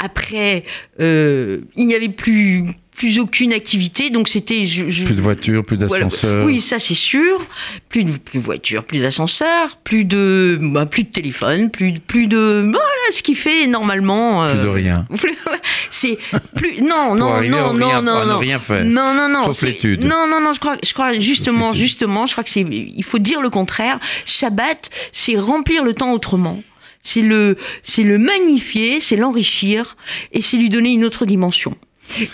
Après, 0.00 0.64
euh, 0.98 1.60
il 1.76 1.86
n'y 1.86 1.94
avait 1.94 2.08
plus 2.08 2.64
plus 2.96 3.18
aucune 3.20 3.52
activité. 3.52 4.10
Donc 4.10 4.28
c'était 4.28 4.64
je- 4.64 4.88
je- 4.88 5.04
Plus 5.04 5.14
de 5.14 5.20
voitures, 5.20 5.64
plus 5.64 5.76
Voilà. 5.76 6.04
d'ascenseurs. 6.04 6.44
Oui, 6.46 6.60
ça 6.60 6.78
c'est 6.78 6.94
sûr. 6.94 7.44
Plus 7.88 8.04
de, 8.04 8.10
plus 8.12 8.38
de 8.38 8.44
voitures, 8.44 8.84
plus 8.84 8.98
d'ascenseurs, 9.00 9.76
plus 9.84 10.04
de, 10.04 10.58
bah, 10.60 10.86
plus 10.86 11.04
de 11.04 11.10
téléphone, 11.10 11.70
plus, 11.70 11.92
de- 11.92 11.98
plus 12.00 12.26
de. 12.26 12.62
Voilà 12.64 12.82
ce 13.10 13.22
qui 13.22 13.34
fait 13.34 13.66
normalement. 13.66 14.42
euh, 14.44 14.52
Plus 14.54 14.62
de 14.62 14.68
rien. 14.68 15.06
c'est 15.90 16.18
plus. 16.56 16.80
Non, 16.82 17.14
non, 17.14 17.42
non, 17.42 17.72
non, 17.72 17.72
rien- 17.72 18.02
non, 18.02 18.24
non. 18.26 18.38
rien 18.38 18.58
faire. 18.60 18.84
Non, 18.84 19.14
non, 19.14 19.28
non. 19.28 19.44
Sauf 19.46 19.56
c'est- 19.58 19.66
l'étude. 19.66 20.00
Non, 20.04 20.26
non, 20.28 20.40
non. 20.40 20.52
Je 20.52 20.60
crois, 20.60 20.76
je 20.82 20.92
crois 20.92 21.12
justement, 21.18 21.72
justement, 21.72 22.26
je 22.26 22.32
crois 22.32 22.44
que 22.44 22.50
c'est. 22.50 22.64
Il 22.70 23.04
faut 23.04 23.18
dire 23.18 23.40
le 23.40 23.50
contraire. 23.50 23.98
Shabbat, 24.24 24.90
c'est 25.12 25.36
remplir 25.36 25.84
le 25.84 25.94
temps 25.94 26.12
autrement. 26.12 26.62
C'est 27.02 27.22
le, 27.22 27.56
c'est 27.84 28.02
le 28.02 28.18
magnifier, 28.18 29.00
c'est 29.00 29.14
l'enrichir 29.16 29.96
et 30.32 30.40
c'est 30.40 30.56
lui 30.56 30.68
donner 30.70 30.90
une 30.92 31.04
autre 31.04 31.24
dimension. 31.24 31.72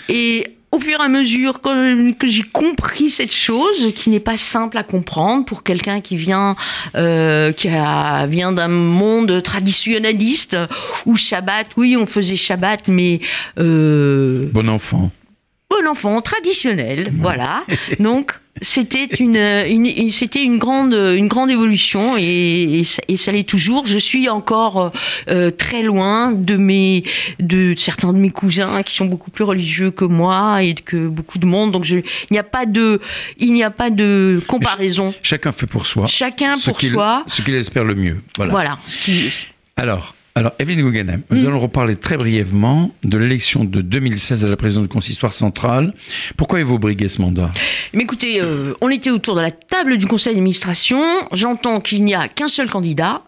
Et 0.09 0.47
au 0.71 0.79
fur 0.79 0.99
et 0.99 1.03
à 1.03 1.07
mesure 1.07 1.61
que, 1.61 2.15
j'ai 2.25 2.41
compris 2.41 3.11
cette 3.11 3.31
chose, 3.33 3.91
qui 3.95 4.09
n'est 4.09 4.19
pas 4.19 4.37
simple 4.37 4.77
à 4.77 4.83
comprendre 4.83 5.45
pour 5.45 5.61
quelqu'un 5.61 6.01
qui 6.01 6.15
vient, 6.15 6.55
euh, 6.95 7.51
qui 7.51 7.69
a- 7.69 8.25
vient 8.25 8.51
d'un 8.51 8.69
monde 8.69 9.43
traditionnaliste 9.43 10.57
où 11.05 11.15
Shabbat, 11.15 11.67
oui, 11.77 11.95
on 11.95 12.05
faisait 12.07 12.35
Shabbat, 12.37 12.87
mais 12.87 13.19
euh, 13.59 14.49
Bon 14.51 14.67
enfant. 14.67 15.11
bon 15.69 15.87
enfant, 15.87 16.21
traditionnel, 16.21 17.13
voilà. 17.19 17.63
Donc 17.99 18.33
c'était 18.61 19.05
une, 19.19 19.35
une- 19.35 19.85
une- 19.85 20.11
c'était 20.11 20.43
une 20.43 20.57
grande, 20.59 20.93
une 20.93 21.27
grande 21.27 21.49
évolution 21.49 22.15
et, 22.17 22.83
et 23.07 23.17
ça, 23.17 23.31
l'est 23.31 23.43
toujours. 23.47 23.85
Je 23.85 23.97
suis 23.97 24.29
encore 24.29 24.91
euh, 25.29 25.49
très 25.51 25.81
loin 25.81 26.31
de 26.31 26.55
mes, 26.55 27.03
de 27.39 27.73
certains 27.77 28.13
de 28.13 28.17
mes 28.19 28.29
cousins 28.29 28.83
qui 28.83 28.95
sont 28.95 29.05
beaucoup 29.05 29.31
plus 29.31 29.43
religieux 29.43 29.91
que 29.91 30.05
moi 30.05 30.63
et 30.63 30.75
que 30.75 31.07
beaucoup 31.07 31.39
de 31.39 31.45
monde. 31.45 31.71
Donc 31.71 31.83
je, 31.83 31.97
il 31.97 32.03
n'y 32.31 32.37
a 32.37 32.43
pas 32.43 32.65
de, 32.65 33.01
il 33.39 33.53
n'y 33.53 33.63
a 33.63 33.71
pas 33.71 33.89
de 33.89 34.39
comparaison. 34.47 35.13
Chacun 35.23 35.51
fait 35.51 35.67
pour 35.67 35.85
soi. 35.87 36.05
Chacun 36.05 36.55
ce 36.55 36.69
pour 36.69 36.79
soi. 36.79 37.23
Ce 37.27 37.41
qu'il 37.41 37.55
espère 37.55 37.83
le 37.83 37.95
mieux. 37.95 38.21
Voilà. 38.37 38.51
Voilà. 38.51 38.77
Ce 38.87 38.97
qui- 38.97 39.47
Alors, 39.75 40.13
Alors, 40.35 40.53
Evelyne 40.57 40.81
Gouganem, 40.81 41.21
nous 41.29 41.43
Mm. 41.43 41.47
allons 41.47 41.59
reparler 41.59 41.95
très 41.95 42.17
brièvement 42.17 42.89
de 43.03 43.17
l'élection 43.19 43.65
de 43.65 43.81
2016 43.81 44.43
à 44.45 44.47
la 44.49 44.57
présidence 44.57 44.83
du 44.87 44.89
consistoire 44.89 45.31
central. 45.31 45.93
Pourquoi 46.37 46.57
avez-vous 46.57 46.79
brigué 46.79 47.07
ce 47.07 47.21
mandat? 47.21 47.51
Mais 47.93 48.01
écoutez, 48.03 48.41
euh, 48.41 48.73
on 48.81 48.89
était 48.89 49.11
autour 49.11 49.35
de 49.35 49.41
la 49.41 49.51
table 49.51 49.97
du 49.97 50.07
conseil 50.07 50.33
d'administration. 50.33 50.99
J'entends 51.33 51.81
qu'il 51.81 52.03
n'y 52.03 52.15
a 52.15 52.27
qu'un 52.29 52.47
seul 52.47 52.67
candidat. 52.67 53.21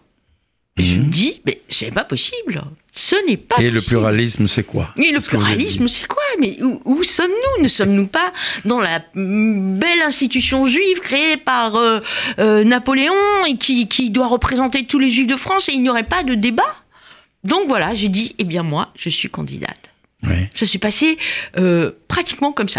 Et 0.78 0.82
je 0.82 0.98
me 1.00 1.04
dis, 1.06 1.40
mais 1.46 1.62
c'est 1.70 1.94
pas 1.94 2.04
possible. 2.04 2.60
Ce 2.92 3.14
n'est 3.26 3.36
pas 3.38 3.54
Et 3.54 3.70
possible. 3.70 3.74
le 3.76 3.80
pluralisme, 3.82 4.48
c'est 4.48 4.64
quoi? 4.64 4.92
Et 4.98 5.10
le 5.12 5.20
ce 5.20 5.28
pluralisme, 5.30 5.86
c'est 5.88 6.06
quoi? 6.06 6.22
Mais 6.40 6.58
où, 6.60 6.80
où 6.84 7.02
sommes-nous? 7.04 7.62
Ne 7.62 7.68
sommes-nous 7.68 8.08
pas 8.08 8.32
dans 8.66 8.80
la 8.80 8.98
mm, 9.14 9.74
belle 9.78 10.02
institution 10.04 10.66
juive 10.66 10.98
créée 11.00 11.36
par 11.38 11.76
euh, 11.76 12.00
euh, 12.40 12.64
Napoléon 12.64 13.14
et 13.48 13.56
qui, 13.56 13.86
qui 13.88 14.10
doit 14.10 14.26
représenter 14.26 14.84
tous 14.84 14.98
les 14.98 15.08
juifs 15.08 15.28
de 15.28 15.36
France 15.36 15.68
et 15.68 15.72
il 15.72 15.82
n'y 15.82 15.88
aurait 15.88 16.02
pas 16.02 16.24
de 16.24 16.34
débat? 16.34 16.74
Donc 17.46 17.66
voilà, 17.68 17.94
j'ai 17.94 18.08
dit, 18.08 18.34
eh 18.38 18.44
bien 18.44 18.62
moi, 18.62 18.92
je 18.96 19.08
suis 19.08 19.28
candidate. 19.28 19.90
Oui. 20.22 20.46
Ça 20.54 20.66
s'est 20.66 20.78
passé 20.78 21.18
euh, 21.58 21.92
pratiquement 22.08 22.52
comme 22.52 22.68
ça. 22.68 22.78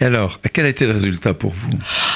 Et 0.00 0.04
alors, 0.04 0.40
quel 0.54 0.64
a 0.64 0.68
été 0.68 0.86
le 0.86 0.92
résultat 0.92 1.34
pour 1.34 1.52
vous? 1.52 1.68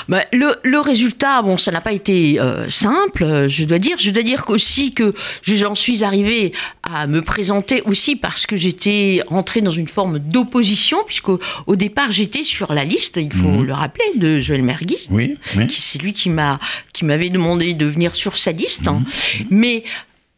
Bah, 0.08 0.22
le, 0.32 0.54
le 0.62 0.80
résultat, 0.80 1.42
bon, 1.42 1.58
ça 1.58 1.70
n'a 1.70 1.80
pas 1.82 1.92
été 1.92 2.40
euh, 2.40 2.68
simple, 2.70 3.48
je 3.48 3.64
dois 3.64 3.78
dire. 3.78 3.96
Je 3.98 4.10
dois 4.10 4.22
dire 4.22 4.44
aussi 4.48 4.92
que 4.94 5.12
je- 5.42 5.54
j'en 5.56 5.74
suis 5.74 6.04
arrivée 6.04 6.52
à 6.82 7.06
me 7.06 7.20
présenter 7.20 7.82
aussi 7.82 8.16
parce 8.16 8.46
que 8.46 8.56
j'étais 8.56 9.22
entrée 9.28 9.60
dans 9.60 9.72
une 9.72 9.88
forme 9.88 10.20
d'opposition, 10.20 10.98
puisque 11.06 11.28
au 11.28 11.76
départ 11.76 12.12
j'étais 12.12 12.44
sur 12.44 12.72
la 12.72 12.84
liste, 12.84 13.18
il 13.18 13.32
faut 13.32 13.48
Mhm. 13.48 13.64
le 13.66 13.72
rappeler, 13.74 14.04
de 14.16 14.40
Joël 14.40 14.62
Mergui. 14.62 14.96
Oui, 15.10 15.36
oui. 15.56 15.66
qui 15.66 15.82
C'est 15.82 16.00
lui 16.00 16.12
qui 16.14 16.30
m'a 16.30 16.60
qui 16.94 17.04
m'avait 17.04 17.30
demandé 17.30 17.74
de 17.74 17.86
venir 17.86 18.14
sur 18.14 18.36
sa 18.38 18.52
liste, 18.52 18.88
hein. 18.88 19.02
Mhm. 19.40 19.46
mais 19.50 19.84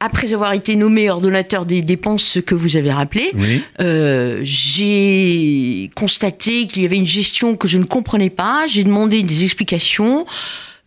après 0.00 0.34
avoir 0.34 0.52
été 0.52 0.76
nommé 0.76 1.08
ordonnateur 1.08 1.64
des 1.64 1.80
dépenses, 1.82 2.24
ce 2.24 2.40
que 2.40 2.54
vous 2.54 2.76
avez 2.76 2.92
rappelé, 2.92 3.30
Oui. 3.34 3.62
euh, 3.80 4.40
j'ai 4.42 5.90
constaté 5.94 6.66
qu'il 6.66 6.82
y 6.82 6.84
avait 6.84 6.96
une 6.96 7.06
gestion 7.06 7.56
que 7.56 7.68
je 7.68 7.78
ne 7.78 7.84
comprenais 7.84 8.30
pas. 8.30 8.66
J'ai 8.66 8.84
demandé 8.84 9.22
des 9.22 9.44
explications. 9.44 10.26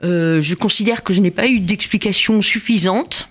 Euh, 0.03 0.41
je 0.43 0.53
considère 0.53 1.03
que 1.03 1.13
je 1.13 1.21
n'ai 1.21 1.31
pas 1.31 1.47
eu 1.47 1.59
d'explications 1.59 2.41
suffisantes. 2.41 3.29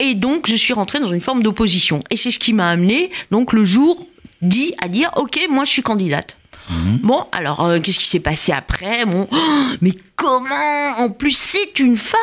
Et 0.00 0.14
donc, 0.14 0.48
je 0.50 0.56
suis 0.56 0.74
rentrée 0.74 0.98
dans 1.00 1.10
une 1.12 1.20
forme 1.20 1.42
d'opposition. 1.42 2.02
Et 2.10 2.16
c'est 2.16 2.30
ce 2.30 2.38
qui 2.38 2.52
m'a 2.52 2.68
amené, 2.68 3.10
donc, 3.30 3.52
le 3.54 3.64
jour 3.64 4.06
dit 4.42 4.74
à 4.82 4.88
dire 4.88 5.10
Ok, 5.16 5.38
moi, 5.48 5.64
je 5.64 5.70
suis 5.70 5.82
candidate. 5.82 6.36
Mhm. 6.68 6.98
Bon, 7.02 7.24
alors, 7.32 7.64
euh, 7.64 7.78
qu'est-ce 7.80 7.98
qui 7.98 8.06
s'est 8.08 8.20
passé 8.20 8.52
après? 8.52 9.06
Bon, 9.06 9.28
oh, 9.30 9.36
mais 9.80 9.92
comment? 10.16 10.98
En 10.98 11.10
plus, 11.10 11.36
c'est 11.36 11.78
une 11.78 11.96
femme 11.96 12.18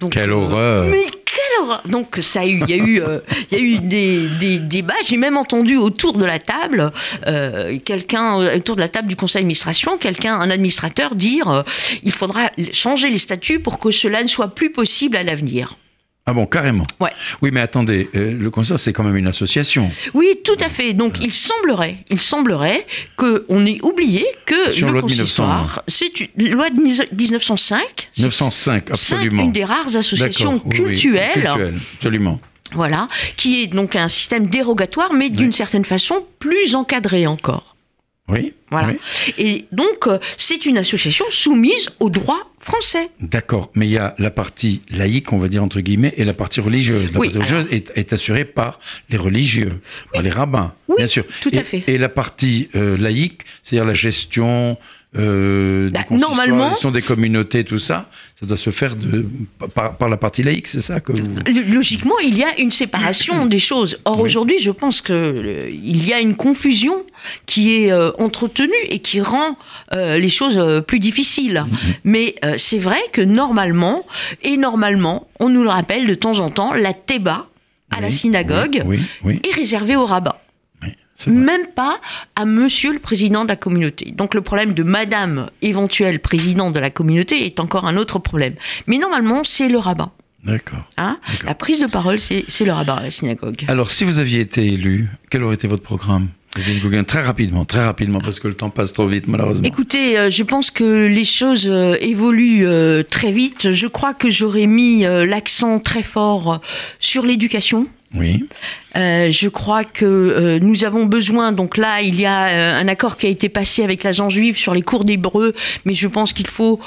donc, 0.00 0.12
Quelle 0.12 0.30
euh, 0.30 0.36
horreur 0.36 0.86
mais 0.86 1.04
quelle 1.36 1.62
horreur 1.64 1.82
Donc 1.86 2.18
ça 2.20 2.40
a 2.40 2.46
eu, 2.46 2.60
il 2.66 2.70
y 2.70 2.72
a 2.74 2.76
eu, 2.76 3.00
euh, 3.00 3.20
il 3.50 3.58
y 3.58 3.60
a 3.60 3.64
eu 3.64 3.78
des, 3.80 4.28
des 4.40 4.58
débats. 4.58 4.94
J'ai 5.06 5.16
même 5.16 5.36
entendu 5.36 5.76
autour 5.76 6.18
de 6.18 6.24
la 6.24 6.38
table 6.38 6.92
euh, 7.26 7.78
quelqu'un 7.84 8.36
autour 8.56 8.76
de 8.76 8.80
la 8.80 8.88
table 8.88 9.08
du 9.08 9.16
conseil 9.16 9.42
d'administration, 9.42 9.96
quelqu'un, 9.96 10.34
un 10.34 10.50
administrateur 10.50 11.14
dire 11.14 11.48
euh, 11.48 11.62
il 12.02 12.12
faudra 12.12 12.50
changer 12.72 13.10
les 13.10 13.18
statuts 13.18 13.60
pour 13.60 13.78
que 13.78 13.90
cela 13.90 14.22
ne 14.22 14.28
soit 14.28 14.54
plus 14.54 14.70
possible 14.70 15.16
à 15.16 15.22
l'avenir. 15.22 15.76
Ah 16.28 16.32
bon, 16.32 16.44
carrément. 16.46 16.84
Ouais. 16.98 17.10
Oui, 17.40 17.50
mais 17.52 17.60
attendez, 17.60 18.10
euh, 18.16 18.36
le 18.36 18.50
consistoire, 18.50 18.80
c'est 18.80 18.92
quand 18.92 19.04
même 19.04 19.16
une 19.16 19.28
association. 19.28 19.88
Oui, 20.12 20.26
tout 20.44 20.56
à 20.58 20.68
fait. 20.68 20.92
Donc 20.92 21.18
il 21.20 21.32
semblerait, 21.32 21.98
il 22.10 22.20
semblerait 22.20 22.84
que 23.16 23.46
on 23.48 23.64
ait 23.64 23.78
oublié 23.84 24.26
que 24.44 24.72
Sur 24.72 24.90
le 24.90 25.00
consistoire, 25.00 25.84
c'est 25.86 26.18
une 26.20 26.50
loi 26.50 26.68
de 26.70 26.80
1905. 26.80 28.08
c'est 28.12 28.22
905, 28.22 28.90
absolument. 28.90 29.42
une 29.44 29.52
des 29.52 29.64
rares 29.64 29.94
associations 29.94 30.60
D'accord, 30.64 31.58
oui, 31.60 31.76
absolument. 31.94 32.40
Voilà, 32.72 33.06
qui 33.36 33.62
est 33.62 33.66
donc 33.68 33.94
un 33.94 34.08
système 34.08 34.48
dérogatoire, 34.48 35.12
mais 35.12 35.30
d'une 35.30 35.46
Oui. 35.48 35.52
certaine 35.52 35.84
façon 35.84 36.26
plus 36.40 36.74
encadré 36.74 37.28
encore. 37.28 37.75
Oui. 38.28 38.54
Voilà. 38.70 38.88
oui. 38.88 39.34
Et 39.38 39.66
donc, 39.70 40.08
euh, 40.08 40.18
c'est 40.36 40.66
une 40.66 40.78
association 40.78 41.24
soumise 41.30 41.88
au 42.00 42.10
droit 42.10 42.50
français. 42.58 43.10
D'accord, 43.20 43.70
mais 43.74 43.86
il 43.86 43.92
y 43.92 43.98
a 43.98 44.16
la 44.18 44.32
partie 44.32 44.82
laïque, 44.90 45.32
on 45.32 45.38
va 45.38 45.46
dire 45.46 45.62
entre 45.62 45.80
guillemets, 45.80 46.12
et 46.16 46.24
la 46.24 46.32
partie 46.34 46.60
religieuse. 46.60 47.12
La 47.12 47.20
Oui, 47.20 47.28
partie 47.28 47.38
religieuse 47.38 47.68
est, 47.70 47.92
est 47.94 48.12
assurée 48.12 48.44
par 48.44 48.80
les 49.08 49.16
religieux, 49.16 49.80
par 50.12 50.22
les 50.22 50.30
rabbins, 50.30 50.74
Oui, 50.88 50.96
bien 50.98 51.06
sûr. 51.06 51.24
tout 51.42 51.52
à 51.54 51.62
fait. 51.62 51.84
Et 51.86 51.96
la 51.98 52.08
partie 52.08 52.68
euh, 52.74 52.96
laïque, 52.96 53.42
c'est-à-dire 53.62 53.86
la 53.86 53.94
gestion 53.94 54.76
euh, 55.18 55.90
Bah, 55.90 56.00
normalement- 56.10 56.64
la 56.64 56.70
gestion 56.70 56.90
des 56.90 57.02
communautés, 57.02 57.64
tout 57.64 57.78
ça, 57.78 58.08
ça 58.38 58.46
doit 58.46 58.56
se 58.56 58.70
faire 58.70 58.96
de, 58.96 59.26
par, 59.74 59.96
par 59.96 60.08
la 60.08 60.16
partie 60.16 60.42
laïque, 60.42 60.66
c'est 60.66 60.80
ça 60.80 61.00
que 61.00 61.12
vous... 61.12 61.36
Logiquement, 61.72 62.18
il 62.22 62.36
y 62.36 62.44
a 62.44 62.58
une 62.60 62.70
séparation 62.70 63.46
des 63.46 63.58
choses. 63.58 63.98
Or, 64.04 64.16
Oui. 64.18 64.24
aujourd'hui, 64.24 64.58
je 64.60 64.70
pense 64.70 65.00
que 65.00 65.12
euh, 65.12 65.70
il 65.70 66.06
y 66.06 66.12
a 66.12 66.20
une 66.20 66.36
confusion 66.36 67.02
qui 67.46 67.76
est 67.76 67.92
euh, 67.92 68.10
entretenue 68.18 68.72
et 68.88 68.98
qui 68.98 69.20
rend 69.20 69.56
euh, 69.94 70.18
les 70.18 70.28
choses 70.28 70.60
plus 70.86 70.98
difficiles. 70.98 71.64
Mais 72.04 72.34
euh, 72.44 72.54
c'est 72.58 72.78
vrai 72.78 73.00
que 73.12 73.22
normalement, 73.22 74.04
et 74.42 74.56
normalement, 74.56 75.26
on 75.40 75.48
nous 75.48 75.62
le 75.62 75.68
rappelle 75.70 76.06
de 76.06 76.14
temps 76.14 76.40
en 76.40 76.50
temps, 76.50 76.72
la 76.74 76.94
théba 76.94 77.46
à 77.96 78.00
la 78.00 78.10
synagogue 78.10 78.82
Oui, 78.84 79.00
est 79.44 79.54
réservée 79.54 79.96
au 79.96 80.06
rabbin. 80.06 80.34
Même 81.26 81.66
pas 81.74 82.00
à 82.34 82.44
monsieur 82.44 82.92
le 82.92 82.98
président 82.98 83.44
de 83.44 83.48
la 83.48 83.56
communauté. 83.56 84.12
Donc 84.12 84.34
le 84.34 84.40
problème 84.40 84.74
de 84.74 84.82
madame 84.82 85.48
éventuelle 85.62 86.20
président 86.20 86.70
de 86.70 86.78
la 86.78 86.90
communauté 86.90 87.46
est 87.46 87.60
encore 87.60 87.86
un 87.86 87.96
autre 87.96 88.18
problème. 88.18 88.54
Mais 88.86 88.98
normalement, 88.98 89.42
c'est 89.44 89.68
le 89.68 89.78
rabbin. 89.78 90.12
D'accord. 90.44 90.84
Hein? 90.96 91.18
La 91.44 91.54
prise 91.54 91.80
de 91.80 91.86
parole, 91.86 92.20
c'est 92.20 92.64
le 92.64 92.72
rabbin 92.72 92.94
à 92.94 93.02
la 93.02 93.10
synagogue. 93.10 93.64
Alors, 93.66 93.90
si 93.90 94.04
vous 94.04 94.20
aviez 94.20 94.40
été 94.40 94.64
élu, 94.64 95.08
quel 95.28 95.42
aurait 95.42 95.56
été 95.56 95.66
votre 95.66 95.82
programme? 95.82 96.28
Très 97.06 97.22
rapidement, 97.22 97.64
très 97.64 97.84
rapidement, 97.84 98.20
parce 98.20 98.40
que 98.40 98.48
le 98.48 98.54
temps 98.54 98.70
passe 98.70 98.92
trop 98.92 99.06
vite, 99.06 99.26
malheureusement. 99.26 99.66
Écoutez, 99.66 100.18
euh, 100.18 100.30
je 100.30 100.42
pense 100.42 100.70
que 100.70 101.06
les 101.06 101.24
choses 101.24 101.68
euh, 101.68 101.96
évoluent 102.00 102.66
euh, 102.66 103.02
très 103.02 103.30
vite. 103.30 103.72
Je 103.72 103.86
crois 103.86 104.14
que 104.14 104.30
j'aurais 104.30 104.66
mis 104.66 105.02
l'accent 105.02 105.78
très 105.80 106.02
fort 106.02 106.60
sur 106.98 107.26
l'éducation. 107.26 107.86
Oui, 108.16 108.44
Euh, 108.96 109.30
je 109.30 109.48
crois 109.48 109.84
que 109.84 110.04
euh, 110.06 110.58
nous 110.60 110.84
avons 110.84 111.04
besoin, 111.04 111.52
donc 111.52 111.76
là, 111.76 112.00
il 112.00 112.18
y 112.18 112.24
a 112.24 112.46
euh, 112.48 112.80
un 112.80 112.88
accord 112.88 113.16
qui 113.16 113.26
a 113.26 113.28
été 113.28 113.48
passé 113.50 113.84
avec 113.84 114.02
l'agent 114.04 114.30
juive 114.30 114.56
sur 114.56 114.72
les 114.74 114.82
cours 114.82 115.04
d'hébreu, 115.04 115.54
mais 115.84 115.92
je 115.94 116.08
pense 116.08 116.32
qu'il 116.32 116.46
faut 116.46 116.80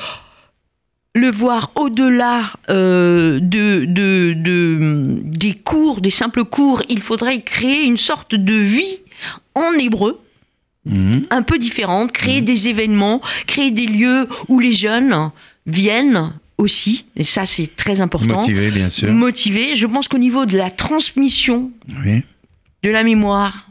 le 1.15 1.29
voir 1.31 1.71
au-delà 1.75 2.43
de, 2.67 3.39
de, 3.41 4.33
de- 4.33 5.19
des 5.23 5.53
cours, 5.53 6.01
des 6.01 6.09
simples 6.11 6.45
cours. 6.45 6.81
Il 6.89 7.01
faudrait 7.01 7.41
créer 7.41 7.83
une 7.85 7.97
sorte 7.97 8.35
de 8.35 8.53
vie 8.55 8.99
en 9.55 9.73
hébreu 9.73 10.19
Mhm. 10.85 11.25
un 11.29 11.41
peu 11.43 11.57
différente, 11.59 12.13
créer 12.13 12.41
des 12.41 12.69
événements, 12.69 13.21
créer 13.45 13.69
des 13.69 13.85
lieux 13.85 14.27
où 14.47 14.59
les 14.59 14.71
jeunes 14.71 15.29
viennent 15.67 16.31
aussi, 16.59 17.05
et 17.15 17.23
ça 17.23 17.45
c'est 17.47 17.75
très 17.75 18.01
important. 18.01 18.41
motivé, 18.41 18.69
bien 18.69 18.89
sûr. 18.89 19.11
Motivés. 19.11 19.75
Je 19.75 19.87
pense 19.87 20.07
qu'au 20.07 20.19
niveau 20.19 20.45
de 20.45 20.57
la 20.57 20.69
transmission 20.69 21.71
Oui, 22.05 22.21
de 22.83 22.89
la 22.91 23.03
mémoire 23.03 23.69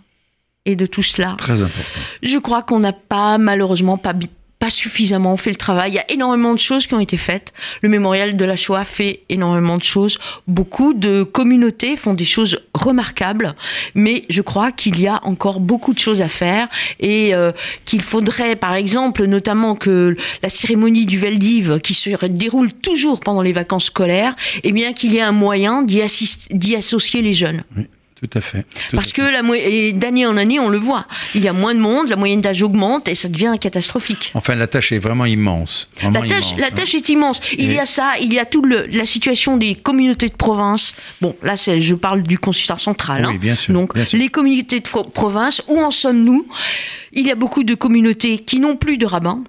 et 0.65 0.75
de 0.75 0.87
tout 0.87 1.03
cela, 1.03 1.35
très 1.39 1.63
important. 1.63 2.01
je 2.23 2.39
crois 2.39 2.63
qu'on 2.63 2.81
n'a 2.81 2.93
pas 2.93 3.39
malheureusement 3.39 3.97
pas, 3.99 4.15
pas 4.59 4.71
suffisamment 4.71 5.37
fait 5.37 5.51
le 5.51 5.57
travail. 5.57 5.93
Il 5.93 5.95
y 5.95 5.99
a 5.99 6.11
énormément 6.11 6.53
de 6.53 6.59
choses 6.59 6.87
qui 6.87 6.95
ont 6.95 7.01
été 7.01 7.17
faites. 7.17 7.53
Le 7.81 7.89
mémorial 7.89 8.37
de 8.37 8.45
la 8.45 8.57
Shoah 8.57 8.85
fait 8.85 9.21
énormément 9.29 9.77
de 9.77 9.85
choses. 9.85 10.19
Beaucoup 10.47 10.95
de 10.95 11.23
communautés 11.23 11.97
font 11.97 12.15
des 12.15 12.25
choses 12.25 12.61
remarquables, 12.75 13.55
mais 13.95 14.25
je 14.29 14.43
crois 14.43 14.73
qu'il 14.73 15.01
y 15.01 15.07
a 15.07 15.21
encore 15.25 15.61
beaucoup 15.61 15.95
de 15.95 15.99
choses 15.99 16.21
à 16.21 16.29
faire 16.29 16.69
et 16.99 17.35
euh, 17.35 17.53
qu'il 17.85 18.03
faudrait, 18.03 18.57
par 18.57 18.75
exemple, 18.75 19.25
notamment 19.27 19.77
que 19.77 20.17
la 20.43 20.49
cérémonie 20.49 21.07
du 21.07 21.19
Veldiv, 21.19 21.81
qui 21.81 21.95
se 21.95 22.27
déroule 22.27 22.73
toujours 22.73 23.21
pendant 23.21 23.43
les 23.43 23.53
vacances 23.53 23.87
scolaires, 23.87 24.35
eh 24.65 24.73
bien 24.73 24.93
qu'il 24.93 25.13
y 25.13 25.19
ait 25.19 25.23
un 25.23 25.33
moyen 25.33 25.83
d'y 25.83 26.75
associer 26.75 27.23
les 27.23 27.35
jeunes. 27.35 27.63
Tout 28.21 28.31
à 28.37 28.41
fait. 28.41 28.63
tout 28.91 28.97
Parce 28.97 29.11
à 29.11 29.13
que 29.13 29.23
fait. 29.23 29.31
la 29.33 29.43
mo- 29.43 29.55
et 29.55 29.93
d'année 29.93 30.27
en 30.27 30.37
année, 30.37 30.59
on 30.59 30.69
le 30.69 30.79
voit. 30.79 31.07
Il 31.37 31.43
y 31.45 31.47
a 31.49 31.53
moins 31.53 31.73
de 31.75 31.79
monde, 31.79 32.09
la 32.09 32.17
moyenne 32.17 32.41
d'âge 32.41 32.63
augmente 32.65 33.09
et 33.09 33.15
ça 33.15 33.29
devient 33.29 33.55
catastrophique. 33.61 34.33
Enfin, 34.35 34.57
la 34.57 34.67
tâche 34.67 34.91
est 34.91 34.99
vraiment 34.99 35.25
immense. 35.25 35.89
Vraiment 36.01 36.23
La 36.23 36.29
tâche, 36.29 36.49
immense, 36.51 36.61
la 36.61 36.67
hein. 36.67 36.71
tâche 36.75 36.95
est 36.97 37.09
immense. 37.11 37.41
Il 37.57 37.71
Et- 37.71 37.75
y 37.75 37.79
a 37.79 37.85
ça, 37.85 38.15
il 38.21 38.33
y 38.33 38.41
a 38.41 38.45
toute 38.45 38.67
la 38.67 39.05
situation 39.05 39.57
des 39.57 39.77
communautés 39.77 40.29
de 40.29 40.35
province. 40.35 40.95
Bon, 41.21 41.37
là, 41.45 41.57
c'est- 41.57 41.81
je 41.81 41.95
parle 41.95 42.23
du 42.25 42.39
consistoire 42.39 42.81
central. 42.81 43.25
Oui, 43.27 43.35
hein. 43.35 43.39
bien 43.41 43.55
sûr, 43.55 43.73
Donc, 43.73 43.95
bien 43.95 44.05
sûr. 44.05 44.19
les 44.19 44.29
communautés 44.29 44.81
de 44.81 44.89
fro- 44.89 45.09
province, 45.09 45.63
où 45.69 45.79
en 45.81 45.91
sommes-nous? 45.93 46.47
Il 47.13 47.25
y 47.27 47.31
a 47.31 47.37
beaucoup 47.37 47.63
de 47.63 47.75
communautés 47.75 48.39
qui 48.39 48.59
n'ont 48.59 48.77
plus 48.77 48.99
de 48.99 49.07
rabbin. 49.07 49.45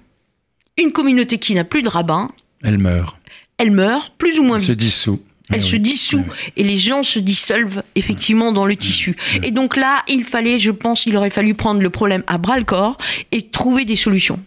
Une 0.78 0.92
communauté 0.92 1.38
qui 1.38 1.54
n'a 1.54 1.64
plus 1.64 1.82
de 1.82 1.88
rabbin, 1.88 2.30
Elle 2.62 2.78
meurt. 2.78 3.16
elle 3.58 3.72
meurt 3.72 4.12
plus 4.16 4.38
ou 4.38 4.44
moins 4.44 4.56
Elle 4.58 4.62
se 4.62 4.72
dissout. 4.72 5.20
Elle 5.50 5.60
Eh 5.60 5.66
se 5.66 5.72
oui. 5.72 5.80
dissout 5.80 6.24
et 6.56 6.62
les 6.62 6.78
gens 6.78 7.02
se 7.02 7.18
dissolvent 7.18 7.82
effectivement 7.94 8.52
dans 8.52 8.66
le 8.66 8.76
tissu. 8.76 9.16
Et 9.42 9.50
donc 9.50 9.76
là, 9.76 10.02
il 10.08 10.24
fallait, 10.24 10.58
je 10.58 10.70
pense, 10.70 11.06
il 11.06 11.16
aurait 11.16 11.30
fallu 11.30 11.54
prendre 11.54 11.80
le 11.82 11.90
problème 11.90 12.22
à 12.26 12.38
bras 12.38 12.58
le 12.58 12.64
corps 12.64 12.96
et 13.32 13.42
trouver 13.46 13.84
des 13.84 13.96
solutions. 13.96 14.40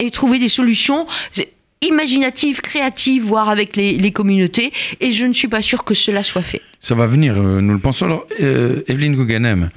Et 0.00 0.10
trouver 0.10 0.38
des 0.38 0.48
solutions. 0.48 1.06
c'est- 1.30 1.52
imaginative, 1.82 2.62
créative, 2.62 3.22
voire 3.24 3.50
avec 3.50 3.76
les, 3.76 4.10
communautés, 4.10 4.72
et 5.00 5.12
je 5.12 5.26
ne 5.26 5.34
suis 5.34 5.46
pas 5.46 5.60
sûre 5.60 5.84
que 5.84 5.92
cela 5.94 6.22
soit 6.22 6.42
fait. 6.42 6.62
Ça 6.80 6.94
va 6.94 7.06
venir, 7.06 7.36
euh, 7.38 7.60
nous 7.60 7.74
le 7.74 7.78
pensons. 7.78 8.06
Alors, 8.06 8.26
euh, 8.40 8.82
Evelyne 8.88 9.14
Gouganem, 9.14 9.70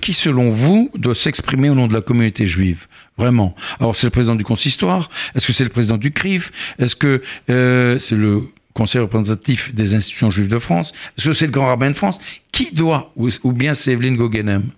qui 0.00 0.12
selon 0.14 0.48
vous 0.48 0.90
doit 0.96 1.14
s'exprimer 1.14 1.68
au 1.68 1.74
nom 1.74 1.88
de 1.88 1.92
la 1.94 2.00
communauté 2.00 2.46
juive? 2.46 2.86
Vraiment. 3.18 3.54
Alors, 3.78 3.94
c'est 3.94 4.06
le 4.06 4.10
président 4.12 4.34
du 4.34 4.44
consistoire? 4.44 5.10
Est-ce 5.34 5.46
que 5.46 5.52
c'est 5.52 5.64
le 5.64 5.70
président 5.70 5.98
du 5.98 6.10
CRIF? 6.10 6.50
Est-ce 6.78 6.96
que 6.96 7.20
euh, 7.50 7.98
c'est 7.98 8.16
le 8.16 8.44
conseil 8.76 9.00
représentatif 9.00 9.74
des 9.74 9.94
institutions 9.94 10.30
juives 10.30 10.48
de 10.48 10.58
France 10.58 10.92
Est-ce 11.16 11.28
que 11.28 11.32
c'est 11.32 11.46
le 11.46 11.52
grand 11.52 11.66
rabbin 11.66 11.88
de 11.88 11.96
France? 11.96 12.20
Qui 12.52 12.70
doit 12.72 13.12
Ou, 13.16 13.30
bien 13.52 13.74
c'est 13.74 13.92
Evelyne 13.92 14.16
Gouganem 14.16 14.70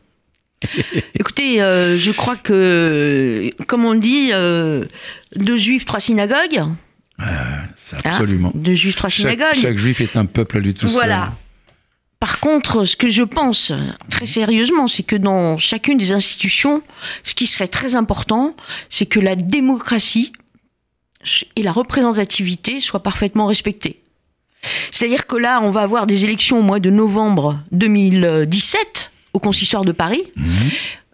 Écoutez, 1.15 1.61
euh, 1.61 1.99
je 1.99 2.11
crois 2.11 2.37
que, 2.37 3.51
comme 3.67 3.85
on 3.85 3.95
dit, 3.95 4.31
euh, 4.33 4.85
deux 5.37 5.57
juifs, 5.57 5.85
trois 5.85 6.01
synagogues. 6.01 6.63
c'est 7.77 7.97
hein? 7.97 8.01
absolument. 8.05 8.51
deux 8.55 8.73
juifs, 8.73 8.97
trois 8.97 9.11
synagogues. 9.11 9.55
Chaque 9.55 9.79
juif 9.79 10.01
est 10.01 10.17
un 10.17 10.27
peuple 10.27 10.57
à 10.57 10.61
lui 10.61 10.75
tout 10.75 10.89
seul. 10.89 10.97
Voilà. 10.97 11.33
Par 12.21 12.41
contre, 12.41 12.85
ce 12.85 12.97
que 12.97 13.09
je 13.09 13.23
pense 13.23 13.73
très 14.11 14.27
sérieusement, 14.27 14.89
c'est 14.89 15.05
que 15.05 15.15
dans 15.15 15.59
chacune 15.59 15.99
des 15.99 16.11
institutions, 16.11 16.83
ce 17.23 17.35
qui 17.35 17.47
serait 17.47 17.69
très 17.69 17.95
important, 17.95 18.57
c'est 18.91 19.07
que 19.07 19.21
la 19.21 19.37
démocratie 19.37 20.33
et 21.57 21.63
la 21.63 21.73
représentativité 21.73 22.81
soient 22.81 23.03
parfaitement 23.03 23.47
respectées. 23.47 24.01
C'est-à-dire 24.91 25.27
que 25.27 25.37
là, 25.37 25.61
on 25.63 25.71
va 25.71 25.83
avoir 25.83 26.07
des 26.07 26.25
élections 26.25 26.59
au 26.59 26.63
mois 26.63 26.81
de 26.81 26.91
novembre 26.91 27.59
2017 27.73 29.13
au 29.33 29.39
consistoire 29.39 29.85
de 29.85 29.93
Paris. 29.93 30.25
Mhm. 30.37 30.47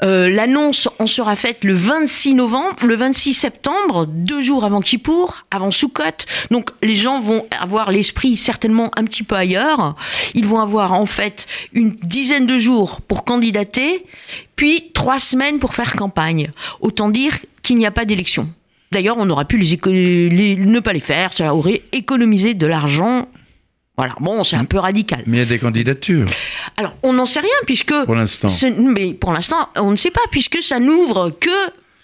Euh, 0.03 0.29
l'annonce 0.29 0.89
en 0.99 1.07
sera 1.07 1.37
faite 1.37 1.63
le 1.63 1.73
26 1.73 2.35
novembre, 2.35 2.85
le 2.85 2.97
26 2.97 3.33
septembre, 3.33 4.07
deux 4.07 4.43
jours 4.43 4.65
avant 4.65 4.81
Kippour, 4.81 5.45
avant 5.51 5.71
Soukot. 5.71 6.27
Donc 6.51 6.71
les 6.83 6.97
gens 6.97 7.21
vont 7.21 7.47
avoir 7.59 7.91
l'esprit 7.91 8.37
certainement 8.37 8.91
un 8.97 9.05
petit 9.05 9.23
peu 9.23 9.37
ailleurs. 9.37 9.95
Ils 10.35 10.47
vont 10.47 10.61
avoir 10.61 10.93
en 10.93 11.07
fait 11.07 11.47
une 11.73 11.91
dizaine 11.91 12.47
de 12.47 12.59
jours 12.59 13.01
pour 13.03 13.25
candidater, 13.25 14.05
puis 14.57 14.91
trois 14.95 15.19
semaines 15.19 15.59
pour 15.59 15.75
faire 15.75 15.95
campagne. 15.95 16.51
Autant 16.81 17.09
dire 17.09 17.39
qu'il 17.63 17.77
n'y 17.77 17.87
a 17.87 17.93
pas 17.93 18.05
d'élection. 18.05 18.49
D'ailleurs, 18.95 19.17
on 19.19 19.29
aurait 19.29 19.45
pu 19.45 19.59
les, 19.59 20.57
ne 20.57 20.79
pas 20.79 20.93
les 20.93 21.01
faire, 21.01 21.33
ça 21.33 21.53
aurait 21.53 21.83
économisé 21.93 22.55
de 22.55 22.67
l'argent 22.67 23.29
voilà, 23.97 24.15
bon, 24.19 24.43
c'est 24.43 24.57
un 24.57 24.65
peu 24.65 24.79
radical. 24.79 25.23
Mais 25.27 25.37
il 25.37 25.41
y 25.41 25.43
a 25.45 25.49
des 25.49 25.61
candidatures. 25.61 26.29
Alors, 26.77 26.97
on 27.05 27.13
n'en 27.13 27.27
sait 27.27 27.39
rien, 27.39 27.55
puisque. 27.65 27.95
Pour 28.05 28.17
l'instant. 28.17 28.49
Mais 28.77 29.15
pour 29.15 29.33
l'instant, 29.33 29.69
on 29.77 29.93
ne 29.93 29.97
sait 29.97 30.11
pas, 30.11 30.23
puisque 30.33 30.61
ça 30.61 30.81
n'ouvre 30.81 31.31
que 31.31 31.49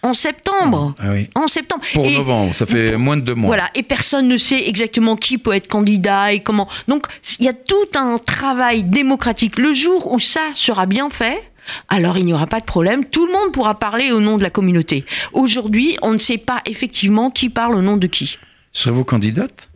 en 0.03 0.15
septembre. 0.15 0.95
Ah 1.01 1.09
oui. 1.11 1.29
En 1.35 1.49
septembre. 1.49 1.83
Pour 1.93 2.09
novembre, 2.09 2.55
ça 2.55 2.65
fait 2.65 2.97
moins 2.97 3.17
de 3.17 3.23
deux 3.23 3.35
mois. 3.35 3.49
Voilà, 3.49 3.71
et 3.75 3.83
personne 3.83 4.29
ne 4.29 4.37
sait 4.37 4.69
exactement 4.69 5.17
qui 5.17 5.37
peut 5.37 5.53
être 5.53 5.67
candidat 5.67 6.33
et 6.33 6.41
comment. 6.41 6.69
Donc, 6.87 7.07
il 7.39 7.47
y 7.47 7.49
a 7.49 7.53
tout 7.53 7.89
un 7.97 8.19
travail 8.19 8.85
démocratique. 8.85 9.59
Le 9.59 9.75
jour 9.75 10.13
où 10.13 10.21
ça 10.21 10.41
sera 10.55 10.87
bien 10.87 11.11
fait, 11.11 11.43
alors 11.89 12.19
il 12.19 12.25
n'y 12.25 12.33
aura 12.33 12.47
pas 12.47 12.61
de 12.61 12.65
problème. 12.65 13.05
Tout 13.05 13.27
le 13.27 13.33
monde 13.33 13.53
pourra 13.53 13.79
parler 13.79 14.13
au 14.13 14.21
nom 14.21 14.37
de 14.37 14.43
la 14.43 14.51
communauté. 14.51 15.05
Aujourd'hui, 15.33 15.97
on 16.03 16.13
ne 16.13 16.19
sait 16.19 16.39
pas 16.39 16.63
effectivement 16.67 17.31
qui 17.31 17.49
parle 17.49 17.75
au 17.75 17.83
nom 17.83 17.97
de 17.97 18.07
qui. 18.07 18.39
Serez-vous 18.73 19.05
candidate? 19.05 19.71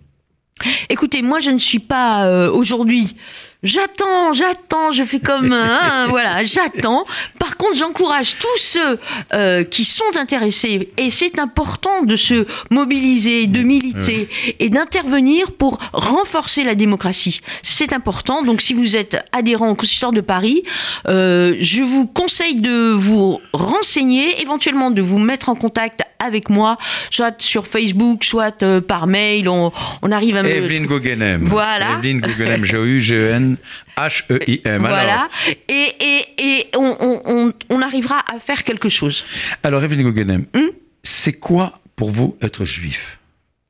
Écoutez, 0.89 1.23
moi 1.23 1.41
je 1.41 1.51
ne 1.51 1.59
suis 1.59 1.81
pas 1.81 2.27
euh, 2.27 2.51
aujourd'hui 2.51 3.17
J'attends, 3.65 4.35
j'attends, 4.35 4.93
je 4.93 5.05
fais 5.05 5.21
comme 5.21 5.53
hein, 5.53 6.07
voilà, 6.09 6.45
j'attends. 6.45 7.07
Par 7.39 7.57
contre, 7.57 7.77
j'encourage 7.77 8.37
tous 8.39 8.59
ceux 8.59 8.99
euh, 9.33 9.65
qui 9.65 9.85
sont 9.85 10.17
intéressés 10.17 10.91
et 10.99 11.11
c'est 11.11 11.39
important 11.39 12.03
de 12.03 12.15
se 12.15 12.47
mobiliser, 12.71 13.47
de 13.47 13.61
militer 13.63 14.29
et 14.59 14.69
d'intervenir 14.69 15.53
pour 15.53 15.79
renforcer 15.93 16.63
la 16.63 16.75
démocratie. 16.75 17.41
C'est 17.63 17.95
important. 17.95 18.43
Donc, 18.43 18.61
si 18.61 18.75
vous 18.75 18.97
êtes 18.97 19.17
adhérent 19.33 19.71
au 19.71 19.75
Consistoire 19.75 20.13
de 20.13 20.21
Paris, 20.21 20.63
euh, 21.09 21.57
je 21.61 21.83
vous 21.83 22.07
conseille 22.07 22.57
de 22.57 22.93
vous 22.93 23.41
renseigner, 23.55 24.43
éventuellement 24.43 24.91
de 24.91 25.01
vous 25.01 25.19
mettre 25.19 25.49
en 25.49 25.55
contact 25.55 26.04
avec 26.19 26.49
moi, 26.51 26.79
soit 27.11 27.41
sur 27.41 27.67
Facebook, 27.67 28.25
soit 28.25 28.63
euh, 28.63 28.81
par 28.81 29.07
mail. 29.07 29.49
On, 29.49 29.73
on 30.03 30.13
arrive 30.13 30.37
à 30.37 30.43
me. 30.43 30.49
Evelyne 30.49 30.87
Gougenem. 30.87 31.47
Voilà. 31.47 31.95
Evelyne 31.99 32.21
Gougenem, 32.21 32.65
G-O-U-G-E-N. 32.65 33.57
H-E-I-M. 33.97 34.81
Voilà. 34.81 35.29
Et, 35.69 35.95
et, 36.39 36.67
on, 36.77 37.53
on, 37.71 37.83
arrivera 37.83 38.25
à 38.33 38.39
faire 38.39 38.65
quelque 38.65 38.89
chose. 38.89 39.25
Alors, 39.63 39.85
Evelyne 39.85 40.11
Guggenheim, 40.11 40.45
hmm? 40.55 40.71
c'est 41.03 41.35
quoi 41.35 41.79
pour 41.97 42.11
vous 42.11 42.37
être 42.43 42.65
juif 42.65 43.19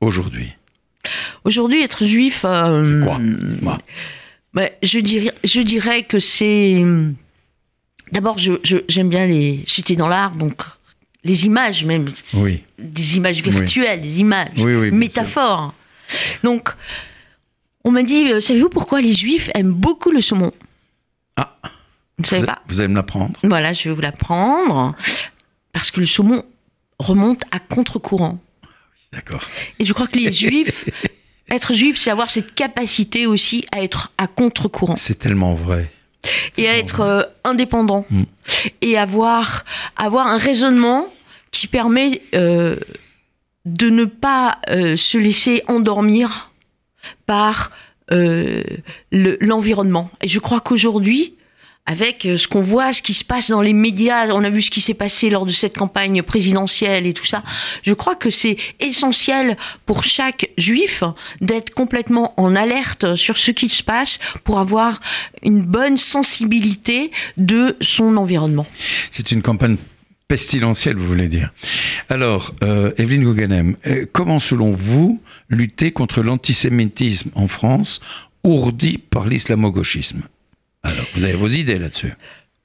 aujourd'hui? 0.01 0.53
Aujourd'hui, 1.43 1.83
être 1.83 2.05
juif. 2.05 2.41
Euh, 2.45 2.83
c'est 2.83 3.05
quoi? 3.05 3.19
Bah, 4.53 4.69
je, 4.81 4.99
dirais, 4.99 5.33
je 5.43 5.61
dirais 5.61 6.03
que 6.03 6.19
c'est. 6.19 6.83
D'abord, 8.11 8.37
j'aime 8.37 8.59
je, 8.63 9.01
bien 9.01 9.25
les. 9.25 9.63
J'étais 9.67 9.95
dans 9.95 10.07
l'art, 10.07 10.35
donc 10.35 10.63
les 11.25 11.45
images 11.45 11.83
même. 11.83 12.05
Oui. 12.35 12.63
Des 12.79 13.17
images 13.17 13.41
virtuelles, 13.41 13.99
des 13.99 14.19
images, 14.19 14.51
oui, 14.57 14.91
métaphores. 14.91 15.73
Donc, 16.43 16.69
on 17.83 17.91
m'a 17.91 18.03
dit, 18.03 18.31
euh, 18.31 18.39
savez-vous 18.39 18.69
pourquoi 18.69 19.01
les 19.01 19.13
juifs 19.13 19.49
aiment 19.55 19.73
beaucoup 19.73 20.11
le 20.11 20.21
saumon? 20.21 20.51
Ah 21.35 21.55
Vous 21.63 22.21
ne 22.21 22.25
savez 22.25 22.45
pas? 22.45 22.61
Vous 22.67 22.79
allez 22.79 22.87
me 22.89 22.95
l'apprendre. 22.95 23.39
Voilà, 23.43 23.73
je 23.73 23.89
vais 23.89 23.95
vous 23.95 24.01
l'apprendre. 24.01 24.95
Parce 25.73 25.91
que 25.91 25.99
le 25.99 26.05
saumon 26.05 26.43
remonte 26.99 27.41
à 27.51 27.59
contre-courant. 27.59 28.39
D'accord. 29.11 29.43
Et 29.79 29.85
je 29.85 29.93
crois 29.93 30.07
que 30.07 30.17
les 30.19 30.31
juifs, 30.31 30.85
être 31.49 31.73
juif, 31.73 31.99
c'est 31.99 32.11
avoir 32.11 32.29
cette 32.29 32.53
capacité 32.53 33.25
aussi 33.25 33.65
à 33.71 33.81
être 33.81 34.13
à 34.19 34.27
contre-courant. 34.27 34.95
C'est 34.95 35.19
tellement 35.19 35.53
vrai. 35.55 35.91
Et 36.57 36.67
à 36.67 36.77
être 36.77 37.01
euh, 37.01 37.23
indépendant. 37.43 38.05
Mm. 38.09 38.23
Et 38.81 38.97
avoir, 38.97 39.65
avoir 39.97 40.27
un 40.27 40.37
raisonnement 40.37 41.13
qui 41.51 41.67
permet 41.67 42.21
euh, 42.33 42.77
de 43.65 43.89
ne 43.89 44.05
pas 44.05 44.59
se 44.67 45.17
laisser 45.17 45.63
endormir 45.67 46.51
par 47.25 47.71
euh, 48.11 48.61
l'environnement. 49.11 50.11
et 50.21 50.27
je 50.27 50.39
crois 50.39 50.59
qu'aujourd'hui, 50.59 51.34
avec 51.85 52.25
euh, 52.25 52.37
ce 52.37 52.47
qu'on 52.47 52.61
voit, 52.61 52.93
ce 52.93 53.01
qui 53.01 53.13
se 53.13 53.23
passe 53.23 53.49
dans 53.49 53.61
les 53.61 53.73
médias, 53.73 54.27
on 54.33 54.43
a 54.43 54.49
vu 54.49 54.61
ce 54.61 54.71
qui 54.71 54.81
s'est 54.81 54.93
passé 54.93 55.29
lors 55.29 55.45
de 55.45 55.51
cette 55.51 55.77
campagne 55.77 56.23
présidentielle 56.23 57.05
et 57.05 57.13
tout 57.13 57.25
ça, 57.25 57.43
je 57.83 57.93
crois 57.93 58.15
que 58.15 58.29
c'est 58.29 58.57
essentiel 58.79 59.57
pour 59.85 60.03
chaque 60.03 60.49
juif 60.57 61.03
d'être 61.41 61.73
complètement 61.73 62.33
en 62.37 62.55
alerte 62.55 63.15
sur 63.15 63.37
ce 63.37 63.51
qui 63.51 63.69
se 63.69 63.83
passe 63.83 64.19
pour 64.43 64.59
avoir 64.59 64.99
une 65.43 65.61
bonne 65.61 65.97
sensibilité 65.97 67.11
de 67.37 67.77
son 67.81 68.17
environnement. 68.17 68.65
C'est 69.11 69.31
une 69.31 69.41
campagne 69.41 69.77
pestilentielle, 70.27 70.95
vous 70.95 71.05
voulez 71.05 71.27
dire. 71.27 71.51
Alors, 72.09 72.53
euh, 72.63 72.91
Evelyne 72.97 73.23
Gouganem, 73.23 73.75
euh, 73.85 74.05
comment 74.11 74.39
selon 74.39 74.71
vous 74.71 75.21
lutter 75.49 75.91
contre 75.91 76.23
l'antisémitisme 76.23 77.29
en 77.35 77.47
France 77.47 78.01
ourdi 78.43 78.97
par 78.97 79.27
l'islamo-gauchisme? 79.27 80.23
Alors, 80.85 81.05
vous 81.15 81.23
avez 81.23 81.33
vos 81.33 81.47
idées 81.47 81.79
là-dessus. 81.79 82.13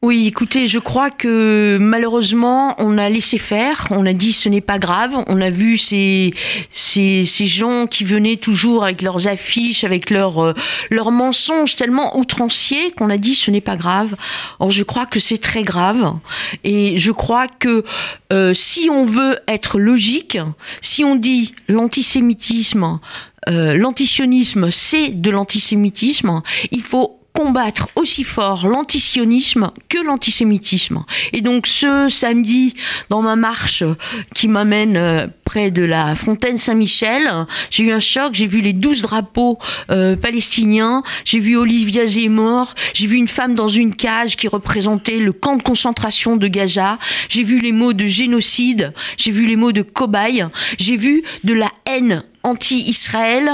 Oui, 0.03 0.27
écoutez, 0.27 0.67
je 0.67 0.79
crois 0.79 1.11
que 1.11 1.77
malheureusement, 1.79 2.75
on 2.79 2.97
a 2.97 3.11
laissé 3.11 3.37
faire, 3.37 3.87
on 3.91 4.07
a 4.07 4.15
dit 4.15 4.33
ce 4.33 4.49
n'est 4.49 4.63
pas 4.63 4.79
grave, 4.79 5.13
on 5.29 5.41
a 5.43 5.51
vu 5.51 5.77
ces, 5.77 6.33
ces, 6.71 7.27
ces 7.27 7.47
gens 7.47 7.87
qui 7.87 8.05
venaient 8.05 8.37
toujours 8.37 8.85
avec 8.85 9.03
leurs 9.03 9.27
affiches, 9.27 9.85
avec 9.85 10.09
leurs, 10.09 10.43
euh, 10.43 10.55
mensonges 10.91 11.77
tellement 11.77 12.17
outranciers 12.19 12.93
qu'on 12.93 13.11
a 13.11 13.19
dit 13.19 13.35
ce 13.35 13.51
n'est 13.51 13.61
pas 13.61 13.77
grave. 13.77 14.17
Or, 14.59 14.71
je 14.71 14.85
crois 14.85 15.05
que 15.05 15.21
c'est 15.21 15.37
très 15.37 15.65
grave. 15.65 16.15
Et 16.65 16.97
je 16.97 17.13
crois 17.13 17.47
que 17.47 17.85
euh, 18.33 18.55
si 18.55 18.89
on 18.91 19.05
veut 19.05 19.39
être 19.49 19.79
logique, 19.79 20.39
si 20.81 21.05
on 21.05 21.15
dit 21.15 21.55
l'antisémitisme, 21.69 23.01
euh, 23.51 23.75
l'antisionisme, 23.75 24.71
c'est 24.71 25.11
de 25.11 25.31
l'antisémitisme, 25.31 26.41
il 26.71 26.83
faut 26.83 27.20
combattre 27.33 27.89
aussi 27.97 28.25
fort 28.25 28.67
l'antisionisme 28.67 29.71
que 29.89 29.99
l'antisémitisme. 30.05 31.05
Et 31.33 31.41
donc 31.41 31.67
ce 31.67 32.09
samedi, 32.09 32.75
dans 33.09 33.23
ma 33.23 33.37
marche 33.37 33.85
qui 34.35 34.49
m'amène 34.49 34.97
euh, 34.97 35.27
près 35.45 35.71
de 35.71 35.83
la 35.83 36.15
fontaine 36.15 36.59
Saint-Michel, 36.59 37.47
j'ai 37.71 37.85
eu 37.85 37.93
un 37.93 38.01
choc, 38.01 38.31
j'ai 38.35 38.47
vu 38.47 38.61
les 38.61 38.73
douze 38.73 39.03
drapeaux 39.03 39.59
euh, 39.91 40.17
palestiniens, 40.17 41.03
j'ai 41.25 41.39
vu 41.39 41.57
Olivia 41.57 42.07
Zemmour, 42.07 42.75
j'ai 42.95 43.07
vu 43.07 43.17
une 43.17 43.29
femme 43.29 43.55
dans 43.55 43.69
une 43.69 43.95
cage 43.95 44.37
qui 44.37 44.49
représentait 44.49 45.19
le 45.19 45.33
camp 45.33 45.57
de 45.57 45.63
concentration 45.63 46.37
de 46.37 46.49
Gaza, 46.49 46.99
j'ai 47.29 47.43
vu 47.43 47.61
les 47.61 47.73
mots 47.73 47.93
de 47.93 48.07
génocide, 48.07 48.93
j'ai 49.17 49.31
vu 49.31 49.47
les 49.47 49.57
mots 49.57 49.73
de 49.73 49.83
cobaye, 49.83 50.47
j'ai 50.79 50.97
vu 50.97 51.23
de 51.45 51.55
la 51.55 51.71
haine 51.87 52.23
anti-Israël. 52.43 53.51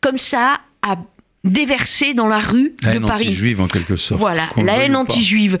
Comme 0.00 0.18
ça 0.18 0.60
à 0.82 0.96
déversée 1.46 2.14
dans 2.14 2.28
la 2.28 2.38
rue 2.38 2.74
La 2.82 2.90
de 2.92 2.96
haine 2.96 3.06
Paris. 3.06 3.24
anti-juive 3.26 3.60
en 3.60 3.68
quelque 3.68 3.96
sorte. 3.96 4.20
Voilà, 4.20 4.48
la 4.56 4.76
haine 4.78 4.96
anti-juive. 4.96 5.58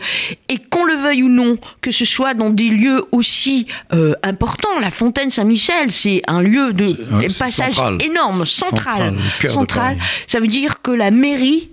Et 0.48 0.58
qu'on 0.58 0.84
le 0.84 0.94
veuille 0.94 1.22
ou 1.22 1.28
non, 1.28 1.58
que 1.80 1.90
ce 1.90 2.04
soit 2.04 2.34
dans 2.34 2.50
des 2.50 2.68
lieux 2.68 3.04
aussi 3.12 3.66
euh, 3.92 4.14
importants, 4.22 4.78
la 4.80 4.90
Fontaine 4.90 5.30
Saint-Michel, 5.30 5.90
c'est 5.92 6.22
un 6.26 6.42
lieu 6.42 6.72
de 6.72 6.92
passage 7.38 7.74
central. 7.74 7.98
énorme, 8.02 8.44
central. 8.44 9.16
Central. 9.48 9.98
Ça 10.26 10.40
veut 10.40 10.46
dire 10.46 10.82
que 10.82 10.90
la 10.90 11.10
mairie, 11.10 11.70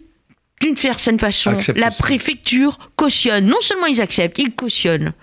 d'une 0.62 0.78
certaine 0.78 1.20
façon, 1.20 1.52
Accepte 1.52 1.78
la 1.78 1.92
préfecture 1.92 2.80
cautionne. 2.96 3.46
Non 3.46 3.60
seulement 3.62 3.88
ils 3.88 4.02
acceptent, 4.02 4.40
ils 4.40 4.52
cautionnent. 4.54 5.14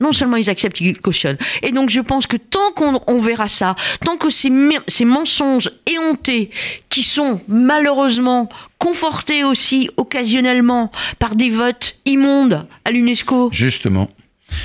Non 0.00 0.12
seulement 0.12 0.36
ils 0.36 0.50
acceptent, 0.50 0.80
ils 0.80 0.98
cautionnent. 0.98 1.38
Et 1.62 1.72
donc 1.72 1.88
je 1.88 2.00
pense 2.00 2.26
que 2.26 2.36
tant 2.36 2.70
qu'on 2.74 3.00
on 3.06 3.20
verra 3.20 3.48
ça, 3.48 3.74
tant 4.04 4.18
que 4.18 4.28
ces, 4.28 4.50
mensonges 5.04 5.70
éhontés, 5.86 6.50
qui 6.90 7.02
sont 7.02 7.40
malheureusement 7.48 8.48
confortés 8.78 9.42
aussi 9.42 9.88
occasionnellement 9.96 10.92
par 11.18 11.34
des 11.34 11.48
votes 11.48 11.98
immondes 12.04 12.66
à 12.84 12.90
l'UNESCO, 12.90 13.50
Justement, 13.52 14.10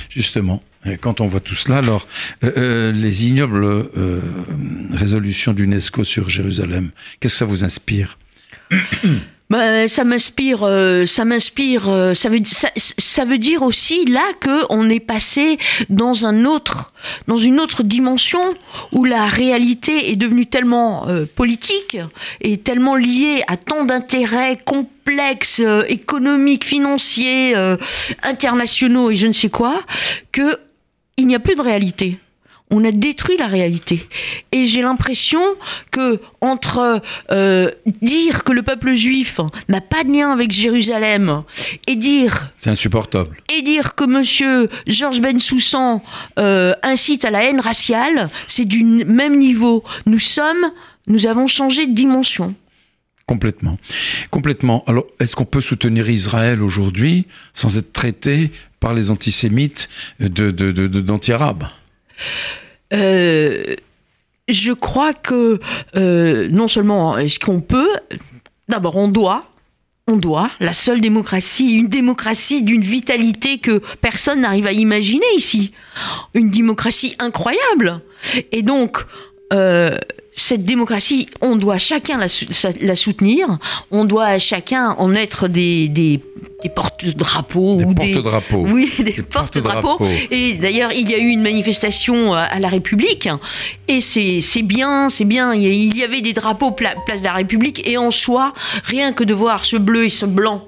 justement. 0.09 0.61
Quand 0.99 1.21
on 1.21 1.27
voit 1.27 1.39
tout 1.39 1.55
cela, 1.55 1.77
alors 1.77 2.07
euh, 2.43 2.51
euh, 2.57 2.91
les 2.91 3.27
ignobles 3.27 3.63
euh, 3.63 4.19
résolutions 4.91 5.53
d'UNESCO 5.53 6.03
sur 6.03 6.29
Jérusalem, 6.29 6.89
qu'est-ce 7.19 7.35
que 7.35 7.37
ça 7.37 7.45
vous 7.45 7.63
inspire? 7.63 8.17
Ben, 9.51 9.89
ça 9.89 10.05
m'inspire, 10.05 10.63
euh, 10.63 11.05
ça 11.05 11.25
m'inspire. 11.25 11.89
euh, 11.89 12.13
ça 12.13 12.29
veut, 12.29 12.39
ça, 12.45 12.69
ça 12.77 13.25
veut 13.25 13.37
dire 13.37 13.63
aussi 13.63 14.05
là 14.05 14.23
que 14.39 14.63
on 14.69 14.89
est 14.89 15.01
passé 15.01 15.57
dans 15.89 16.25
un 16.25 16.45
autre, 16.45 16.93
dans 17.27 17.35
une 17.35 17.59
autre 17.59 17.83
dimension 17.83 18.39
où 18.93 19.03
la 19.03 19.25
réalité 19.25 20.09
est 20.09 20.15
devenue 20.15 20.45
tellement 20.45 21.05
euh, 21.09 21.25
politique 21.25 21.97
et 22.39 22.59
tellement 22.59 22.95
liée 22.95 23.43
à 23.47 23.57
tant 23.57 23.83
d'intérêts 23.83 24.57
complexes, 24.63 25.59
euh, 25.59 25.83
économiques, 25.89 26.63
financiers, 26.63 27.53
internationaux 28.23 29.11
et 29.11 29.17
je 29.17 29.27
ne 29.27 29.33
sais 29.33 29.49
quoi, 29.49 29.81
que 30.31 30.59
il 31.17 31.27
n'y 31.27 31.35
a 31.35 31.39
plus 31.39 31.55
de 31.55 31.61
réalité. 31.61 32.17
On 32.73 32.85
a 32.85 32.91
détruit 32.91 33.35
la 33.37 33.47
réalité. 33.47 34.07
Et 34.53 34.65
j'ai 34.65 34.81
l'impression 34.81 35.41
que 35.91 36.21
entre 36.39 37.01
euh, 37.31 37.69
dire 38.01 38.43
que 38.45 38.53
le 38.53 38.63
peuple 38.63 38.93
juif 38.93 39.39
n'a 39.67 39.81
pas 39.81 40.03
de 40.05 40.11
lien 40.11 40.31
avec 40.31 40.51
Jérusalem 40.51 41.43
et 41.87 41.95
dire 41.97 42.49
C'est 42.55 42.69
insupportable. 42.69 43.37
et 43.53 43.61
dire 43.61 43.93
que 43.95 44.05
Monsieur 44.05 44.69
Georges 44.87 45.19
Bensoussan 45.21 46.01
euh, 46.39 46.73
incite 46.81 47.25
à 47.25 47.29
la 47.31 47.43
haine 47.43 47.59
raciale, 47.59 48.29
c'est 48.47 48.65
du 48.65 48.83
même 48.83 49.37
niveau. 49.37 49.83
Nous 50.05 50.19
sommes, 50.19 50.71
nous 51.07 51.25
avons 51.25 51.47
changé 51.47 51.87
de 51.87 51.93
dimension. 51.93 52.55
Complètement. 53.27 53.77
Complètement. 54.29 54.83
Alors, 54.87 55.05
est-ce 55.19 55.35
qu'on 55.35 55.45
peut 55.45 55.61
soutenir 55.61 56.09
Israël 56.09 56.61
aujourd'hui 56.61 57.27
sans 57.53 57.77
être 57.77 57.93
traité 57.93 58.51
par 58.79 58.93
les 58.93 59.11
antisémites 59.11 59.87
de, 60.19 60.51
de, 60.51 60.71
de- 60.71 60.87
de- 60.87 61.01
d'anti-arabes? 61.01 61.65
Euh, 62.93 63.75
je 64.47 64.73
crois 64.73 65.13
que 65.13 65.59
euh, 65.95 66.49
non 66.49 66.67
seulement 66.67 67.17
est-ce 67.17 67.39
qu'on 67.39 67.61
peut, 67.61 67.91
d'abord 68.67 68.95
on 68.97 69.07
doit, 69.07 69.45
on 70.07 70.17
doit, 70.17 70.51
la 70.59 70.73
seule 70.73 70.99
démocratie, 70.99 71.77
une 71.77 71.87
démocratie 71.87 72.63
d'une 72.63 72.81
vitalité 72.81 73.59
que 73.59 73.81
personne 74.01 74.41
n'arrive 74.41 74.67
à 74.67 74.73
imaginer 74.73 75.25
ici, 75.37 75.71
une 76.33 76.49
démocratie 76.49 77.15
incroyable. 77.19 78.01
Et 78.51 78.61
donc, 78.61 79.05
euh, 79.53 79.97
cette 80.33 80.63
démocratie, 80.63 81.29
on 81.41 81.55
doit 81.55 81.77
chacun 81.77 82.17
la, 82.17 82.95
soutenir, 82.95 83.59
on 83.91 84.05
doit 84.05 84.39
chacun 84.39 84.91
en 84.91 85.13
être 85.13 85.47
des, 85.47 86.21
des 86.63 86.69
porte-drapeaux 86.69 87.77
Des 87.77 87.85
porte-drapeaux. 88.13 88.65
oui, 88.67 88.91
des, 88.99 89.03
Des 89.13 89.21
porte-drapeaux. 89.23 89.99
Et 90.29 90.53
d'ailleurs, 90.55 90.91
il 90.93 91.09
y 91.09 91.13
a 91.13 91.17
eu 91.17 91.27
une 91.29 91.41
manifestation 91.41 92.33
euh, 92.33 92.37
à 92.49 92.59
la 92.59 92.67
République, 92.69 93.29
et 93.87 94.01
c'est 94.01 94.41
bien, 94.63 95.09
c'est 95.09 95.25
bien. 95.25 95.53
Il 95.53 95.61
y 95.63 95.67
a- 95.67 95.71
il 95.71 95.97
y 95.97 96.03
avait 96.03 96.21
des 96.21 96.33
drapeaux 96.33 96.71
pla- 96.71 96.95
place 97.05 97.19
de 97.21 97.25
la 97.25 97.33
République, 97.33 97.87
et 97.87 97.97
en 97.97 98.11
soi, 98.11 98.53
rien 98.83 99.13
que 99.13 99.23
de 99.23 99.33
voir 99.33 99.65
ce 99.65 99.77
bleu 99.77 100.05
et 100.05 100.09
ce 100.09 100.25
blanc, 100.25 100.65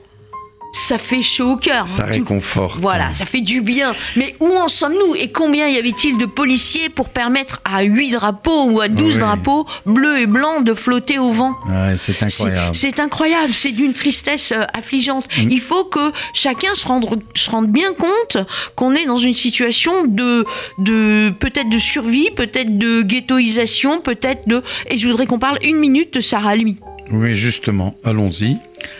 ça 0.73 0.97
fait 0.97 1.21
chaud 1.21 1.51
au 1.51 1.57
cœur. 1.57 1.87
Ça 1.87 2.03
hein. 2.03 2.07
réconforte. 2.07 2.81
Voilà, 2.81 3.13
ça 3.13 3.25
fait 3.25 3.41
du 3.41 3.61
bien. 3.61 3.93
Mais 4.15 4.35
où 4.39 4.47
en 4.47 4.67
sommes-nous 4.67 5.15
Et 5.15 5.31
combien 5.31 5.69
y 5.69 5.77
avait-il 5.77 6.17
de 6.17 6.25
policiers 6.25 6.89
pour 6.89 7.09
permettre 7.09 7.61
à 7.63 7.83
8 7.83 8.11
drapeaux 8.11 8.65
ou 8.71 8.81
à 8.81 8.89
12 8.89 9.13
Oui. 9.13 9.19
drapeaux, 9.19 9.65
bleus 9.85 10.19
et 10.19 10.25
blancs, 10.25 10.63
de 10.63 10.73
flotter 10.73 11.19
au 11.19 11.31
vent? 11.31 11.53
Ouais, 11.69 11.95
c'est 11.97 12.13
c'est- 12.13 12.23
incroyable. 12.25 12.75
C'est 12.75 12.99
incroyable, 12.99 13.53
c'est 13.53 13.71
d'une 13.71 13.93
tristesse 13.93 14.51
euh, 14.51 14.63
affligeante. 14.73 15.27
Mm. 15.37 15.49
Il 15.51 15.61
faut 15.61 15.83
que 15.85 16.11
chacun 16.33 16.73
se 16.73 16.87
rende, 16.87 17.05
se 17.35 17.49
rende 17.49 17.67
bien 17.67 17.93
compte 17.93 18.37
qu'on 18.75 18.95
est 18.95 19.05
dans 19.05 19.17
une 19.17 19.35
situation 19.35 20.05
de, 20.05 20.45
de 20.79 21.29
peut-être 21.39 21.69
de 21.69 21.77
survie, 21.77 22.29
peut-être 22.35 22.77
de 22.77 23.03
ghettoisation, 23.03 24.01
peut-être 24.01 24.47
de... 24.47 24.63
Et 24.89 24.97
je 24.97 25.07
voudrais 25.07 25.27
qu'on 25.27 25.39
parle 25.39 25.59
une 25.63 25.77
minute 25.77 26.13
de 26.15 26.19
Sarah 26.19 26.49
Halimi. 26.49 26.77
Oui, 27.11 27.35
justement, 27.35 27.95
allons-y. 28.03 28.57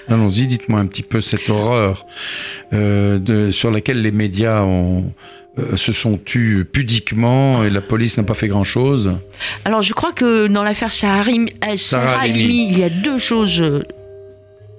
Allons-y, 0.08 0.48
dites-moi 0.48 0.80
un 0.80 0.86
petit 0.88 1.04
peu 1.04 1.22
cette 1.22 1.50
horreur 1.50 2.06
euh, 2.74 3.18
de, 3.20 3.52
sur 3.52 3.72
laquelle 3.72 4.02
les 4.02 4.12
médias 4.12 4.62
ont, 4.64 5.14
euh, 5.60 5.76
se 5.78 5.94
sont 5.94 6.18
tus 6.18 6.66
pudiquement 6.72 7.64
et 7.64 7.70
la 7.70 7.82
police 7.82 8.18
n'a 8.18 8.24
pas 8.24 8.34
fait 8.34 8.48
grand-chose. 8.48 9.14
Alors 9.66 9.82
je 9.82 9.94
crois 9.94 10.12
que 10.14 10.48
dans 10.48 10.64
l'affaire 10.64 10.92
Sarah, 10.94 11.22
Halimi- 11.24 11.54
euh, 11.66 11.78
Sarah. 11.78 12.20
Halimi, 12.22 12.68
il 12.72 12.80
y 12.80 12.84
a 12.84 12.90
deux 12.90 13.18
choses... 13.18 13.64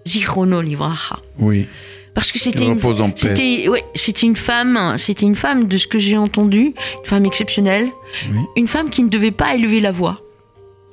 Zichrono 0.07 0.61
livraha. 0.61 1.19
Oui, 1.39 1.67
Parce 2.13 2.31
que 2.31 2.39
c'était 2.39 2.65
une, 2.67 2.79
c'était, 3.17 3.69
ouais, 3.69 3.83
c'était 3.95 4.27
une 4.27 4.37
femme, 4.37 4.97
c'était 4.99 5.25
une 5.25 5.35
femme 5.35 5.67
de 5.67 5.79
ce 5.79 5.87
que 5.87 5.99
j'ai 5.99 6.19
entendu, 6.19 6.61
une 6.67 6.75
femme 7.07 7.25
exceptionnelle, 7.25 7.89
Oui. 8.31 8.39
une 8.57 8.69
femme 8.69 8.91
qui 8.91 9.03
ne 9.03 9.09
devait 9.09 9.31
pas 9.31 9.55
élever 9.55 9.81
la 9.81 9.93
voix. 9.93 10.21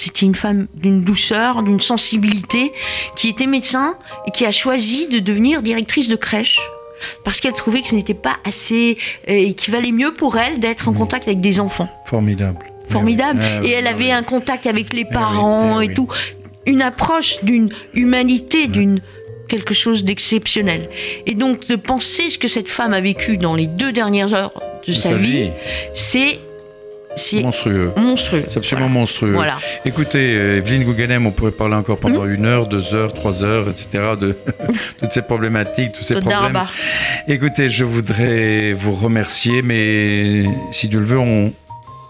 C'était 0.02 0.26
une 0.26 0.34
femme 0.34 0.68
d'une 0.74 1.04
douceur, 1.04 1.62
d'une 1.62 1.80
sensibilité, 1.80 2.72
qui 3.16 3.30
était 3.30 3.46
médecin 3.46 3.96
et 4.28 4.32
qui 4.32 4.46
a 4.46 4.52
choisi 4.52 5.08
de 5.08 5.20
devenir 5.20 5.62
directrice 5.62 6.08
de 6.08 6.16
crèche 6.16 6.60
parce 7.24 7.40
qu'elle 7.40 7.54
trouvait 7.54 7.82
que 7.82 7.88
ce 7.88 7.96
n'était 7.96 8.16
pas 8.16 8.38
assez 8.44 8.98
euh, 9.30 9.34
et 9.34 9.54
qu'il 9.54 9.74
valait 9.74 9.92
mieux 9.92 10.14
pour 10.14 10.38
elle 10.38 10.60
d'être 10.60 10.88
en 10.88 10.94
contact 10.94 11.28
avec 11.28 11.40
des 11.40 11.60
enfants. 11.60 11.90
formidable. 12.06 12.66
Formidable. 12.90 13.40
Ah 13.42 13.60
oui, 13.62 13.70
et 13.70 13.72
elle 13.74 13.88
ah 13.88 13.92
avait 13.92 14.06
oui. 14.06 14.12
un 14.12 14.24
contact 14.24 14.68
avec 14.68 14.92
les 14.92 15.04
oui, 15.04 15.14
parents 15.14 15.80
et 15.82 15.94
tout. 15.94 16.08
Une 16.66 16.82
approche 16.82 17.44
d'une 17.44 17.70
humanité, 17.94 18.68
d'une 18.68 19.02
quelque 19.48 19.74
chose 19.74 20.04
d'exceptionnel. 20.04 20.90
Et 21.26 21.36
donc 21.36 21.68
de 21.68 21.76
penser 21.76 22.30
ce 22.30 22.38
que 22.38 22.48
cette 22.48 22.70
femme 22.70 22.94
a 22.94 23.02
vécu 23.02 23.38
dans 23.38 23.56
les 23.56 23.68
deux 23.68 23.92
dernières 23.92 24.34
heures 24.34 24.54
de 24.88 24.94
sa, 24.94 25.14
vie, 25.14 25.50
c'est 25.94 26.40
c'est 27.15 27.41
monstrueux. 27.41 27.91
monstrueux. 27.97 28.43
C'est 28.47 28.58
absolument 28.58 28.89
monstrueux. 28.89 29.34
Voilà. 29.34 29.58
Écoutez, 29.86 30.36
euh, 30.36 30.58
Evelyne 30.58 30.84
Gouganem, 30.84 31.26
on 31.26 31.32
pourrait 31.32 31.52
parler 31.52 31.76
encore 31.76 31.97
pendant 31.97 32.26
une 32.26 32.45
heure, 32.45 32.67
deux 32.67 32.93
heures, 32.93 33.13
trois 33.13 33.43
heures, 33.43 33.69
etc., 33.69 34.15
de 34.19 34.38
toutes 35.00 35.12
ces 35.12 35.21
problématiques, 35.21 35.93
tous 35.93 36.04
ces 36.04 36.19
problèmes. 36.19 36.60
Écoutez, 37.28 37.69
je 37.69 37.84
voudrais 37.84 38.74
vous 38.74 38.93
remercier, 38.93 39.62
mais 39.62 40.45
si 40.71 40.88
Dieu 40.88 41.00
le 41.00 41.06
veut, 41.06 41.19
on, 41.19 41.54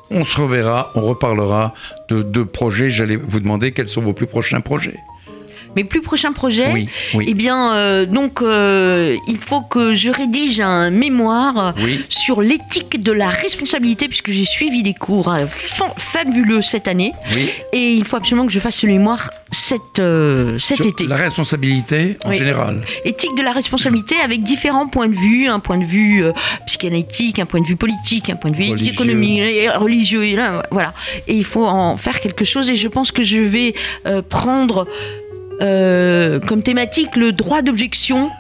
on 0.10 0.24
se 0.24 0.40
reverra, 0.40 0.92
on 0.96 1.02
reparlera 1.02 1.74
de, 2.10 2.22
de 2.22 2.44
projets. 2.44 2.90
J'allais 2.90 3.16
vous 3.16 3.40
demander 3.40 3.72
quels 3.72 3.88
sont 3.88 4.02
vos 4.02 4.14
plus 4.14 4.28
prochains 4.28 4.62
projets. 4.62 4.98
Mes 5.76 5.84
plus 5.86 6.02
prochains 6.02 6.34
projets, 6.34 6.72
Oui, 6.74 6.90
oui. 7.14 7.26
eh 7.30 7.34
bien, 7.34 7.74
euh, 7.74 8.06
donc, 8.06 8.42
euh, 8.42 9.16
il 9.28 9.38
faut 9.38 9.62
que 9.62 9.94
je 9.94 10.10
rédige 10.12 10.60
un 10.60 10.90
mémoire 10.90 11.74
Oui. 11.82 12.04
sur 12.10 12.42
l'éthique 12.42 13.02
de 13.02 13.12
la 13.12 13.28
responsabilité, 13.30 14.08
puisque 14.08 14.32
j'ai 14.32 14.44
suivi 14.46 14.84
des 14.84 14.94
cours 14.94 15.32
euh, 15.32 15.46
fa- 15.48 15.94
fabuleux 15.98 16.62
cette 16.62 16.88
année, 16.88 17.14
et 17.72 17.94
il 17.94 18.04
faut 18.06 18.18
absolument 18.18 18.46
que 18.46 18.52
je 18.52 18.60
fasse 18.60 18.76
ce 18.78 18.86
mémoire 18.88 19.32
cet, 19.54 20.00
euh, 20.00 20.58
cet 20.60 20.78
Sur 20.78 20.86
été. 20.88 21.08
La 21.08 21.16
responsabilité 21.18 22.18
en 22.26 22.32
général. 22.34 22.82
Éthique 23.06 23.36
de 23.38 23.42
la 23.44 23.52
responsabilité 23.52 24.16
avec 24.24 24.44
différents 24.44 24.88
points 24.88 25.10
de 25.10 25.16
vue, 25.16 25.48
un 25.48 25.60
point 25.60 25.78
de 25.78 25.84
vue 25.86 26.24
euh, 26.24 26.32
psychanalytique, 26.68 27.40
un 27.40 27.46
point 27.46 27.62
de 27.62 27.68
vue 27.68 27.76
politique, 27.76 28.30
un 28.30 28.36
point 28.36 28.52
de 28.52 28.56
vue 28.56 28.72
Religieux. 28.72 28.94
économique, 28.94 29.42
religieux, 29.78 30.26
et 30.26 30.36
là, 30.36 30.64
voilà. 30.72 30.94
Et 31.28 31.34
il 31.36 31.46
faut 31.46 31.66
en 31.66 31.98
faire 31.98 32.20
quelque 32.20 32.46
chose, 32.46 32.70
et 32.70 32.76
je 32.76 32.88
pense 32.88 33.12
que 33.12 33.24
je 33.24 33.38
vais 33.40 33.74
euh, 34.06 34.22
prendre 34.22 34.88
euh, 34.90 35.21
comme 35.62 36.64
thématique 36.64 37.16
le 37.16 37.32
droit 37.32 37.62
d'objection 37.62 38.32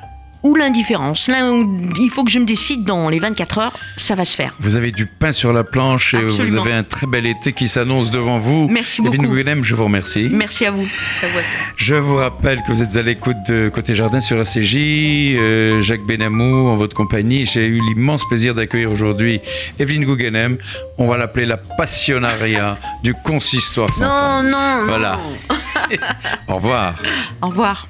ou 0.43 0.55
l'indifférence. 0.55 1.27
Là 1.27 1.51
où 1.51 1.77
il 1.97 2.09
faut 2.09 2.23
que 2.23 2.31
je 2.31 2.39
me 2.39 2.45
décide 2.45 2.83
dans 2.83 3.09
les 3.09 3.19
24 3.19 3.57
heures, 3.59 3.79
ça 3.97 4.15
va 4.15 4.25
se 4.25 4.35
faire. 4.35 4.53
Vous 4.59 4.75
avez 4.75 4.91
du 4.91 5.05
pain 5.05 5.31
sur 5.31 5.53
la 5.53 5.63
planche 5.63 6.13
et 6.13 6.21
vous 6.21 6.55
avez 6.55 6.73
un 6.73 6.83
très 6.83 7.07
bel 7.07 7.25
été 7.25 7.53
qui 7.53 7.67
s'annonce 7.67 8.09
devant 8.11 8.39
vous. 8.39 8.67
Merci 8.69 9.01
Evelyne 9.01 9.17
beaucoup. 9.21 9.29
Gouganem, 9.29 9.63
je 9.63 9.75
vous 9.75 9.83
remercie. 9.85 10.29
Merci 10.31 10.65
à 10.65 10.71
vous. 10.71 10.87
Je 11.75 11.95
vous 11.95 12.15
rappelle 12.15 12.59
que 12.63 12.71
vous 12.71 12.81
êtes 12.83 12.95
à 12.97 13.01
l'écoute 13.01 13.37
de 13.47 13.69
Côté 13.73 13.95
Jardin 13.95 14.19
sur 14.19 14.39
ACJ. 14.39 14.75
Euh, 14.75 15.81
Jacques 15.81 16.05
Benamou 16.07 16.67
en 16.67 16.75
votre 16.75 16.95
compagnie. 16.95 17.45
J'ai 17.45 17.67
eu 17.67 17.79
l'immense 17.81 18.27
plaisir 18.27 18.55
d'accueillir 18.55 18.91
aujourd'hui 18.91 19.41
Evelyne 19.79 20.05
Gouganem. 20.05 20.57
On 20.97 21.07
va 21.07 21.17
l'appeler 21.17 21.45
la 21.45 21.57
passionnaria 21.57 22.77
du 23.03 23.13
consistoire. 23.13 23.89
non, 23.99 24.43
non. 24.43 24.85
Voilà. 24.87 25.19
Au 26.47 26.55
revoir. 26.55 26.95
Au 27.41 27.47
revoir. 27.47 27.87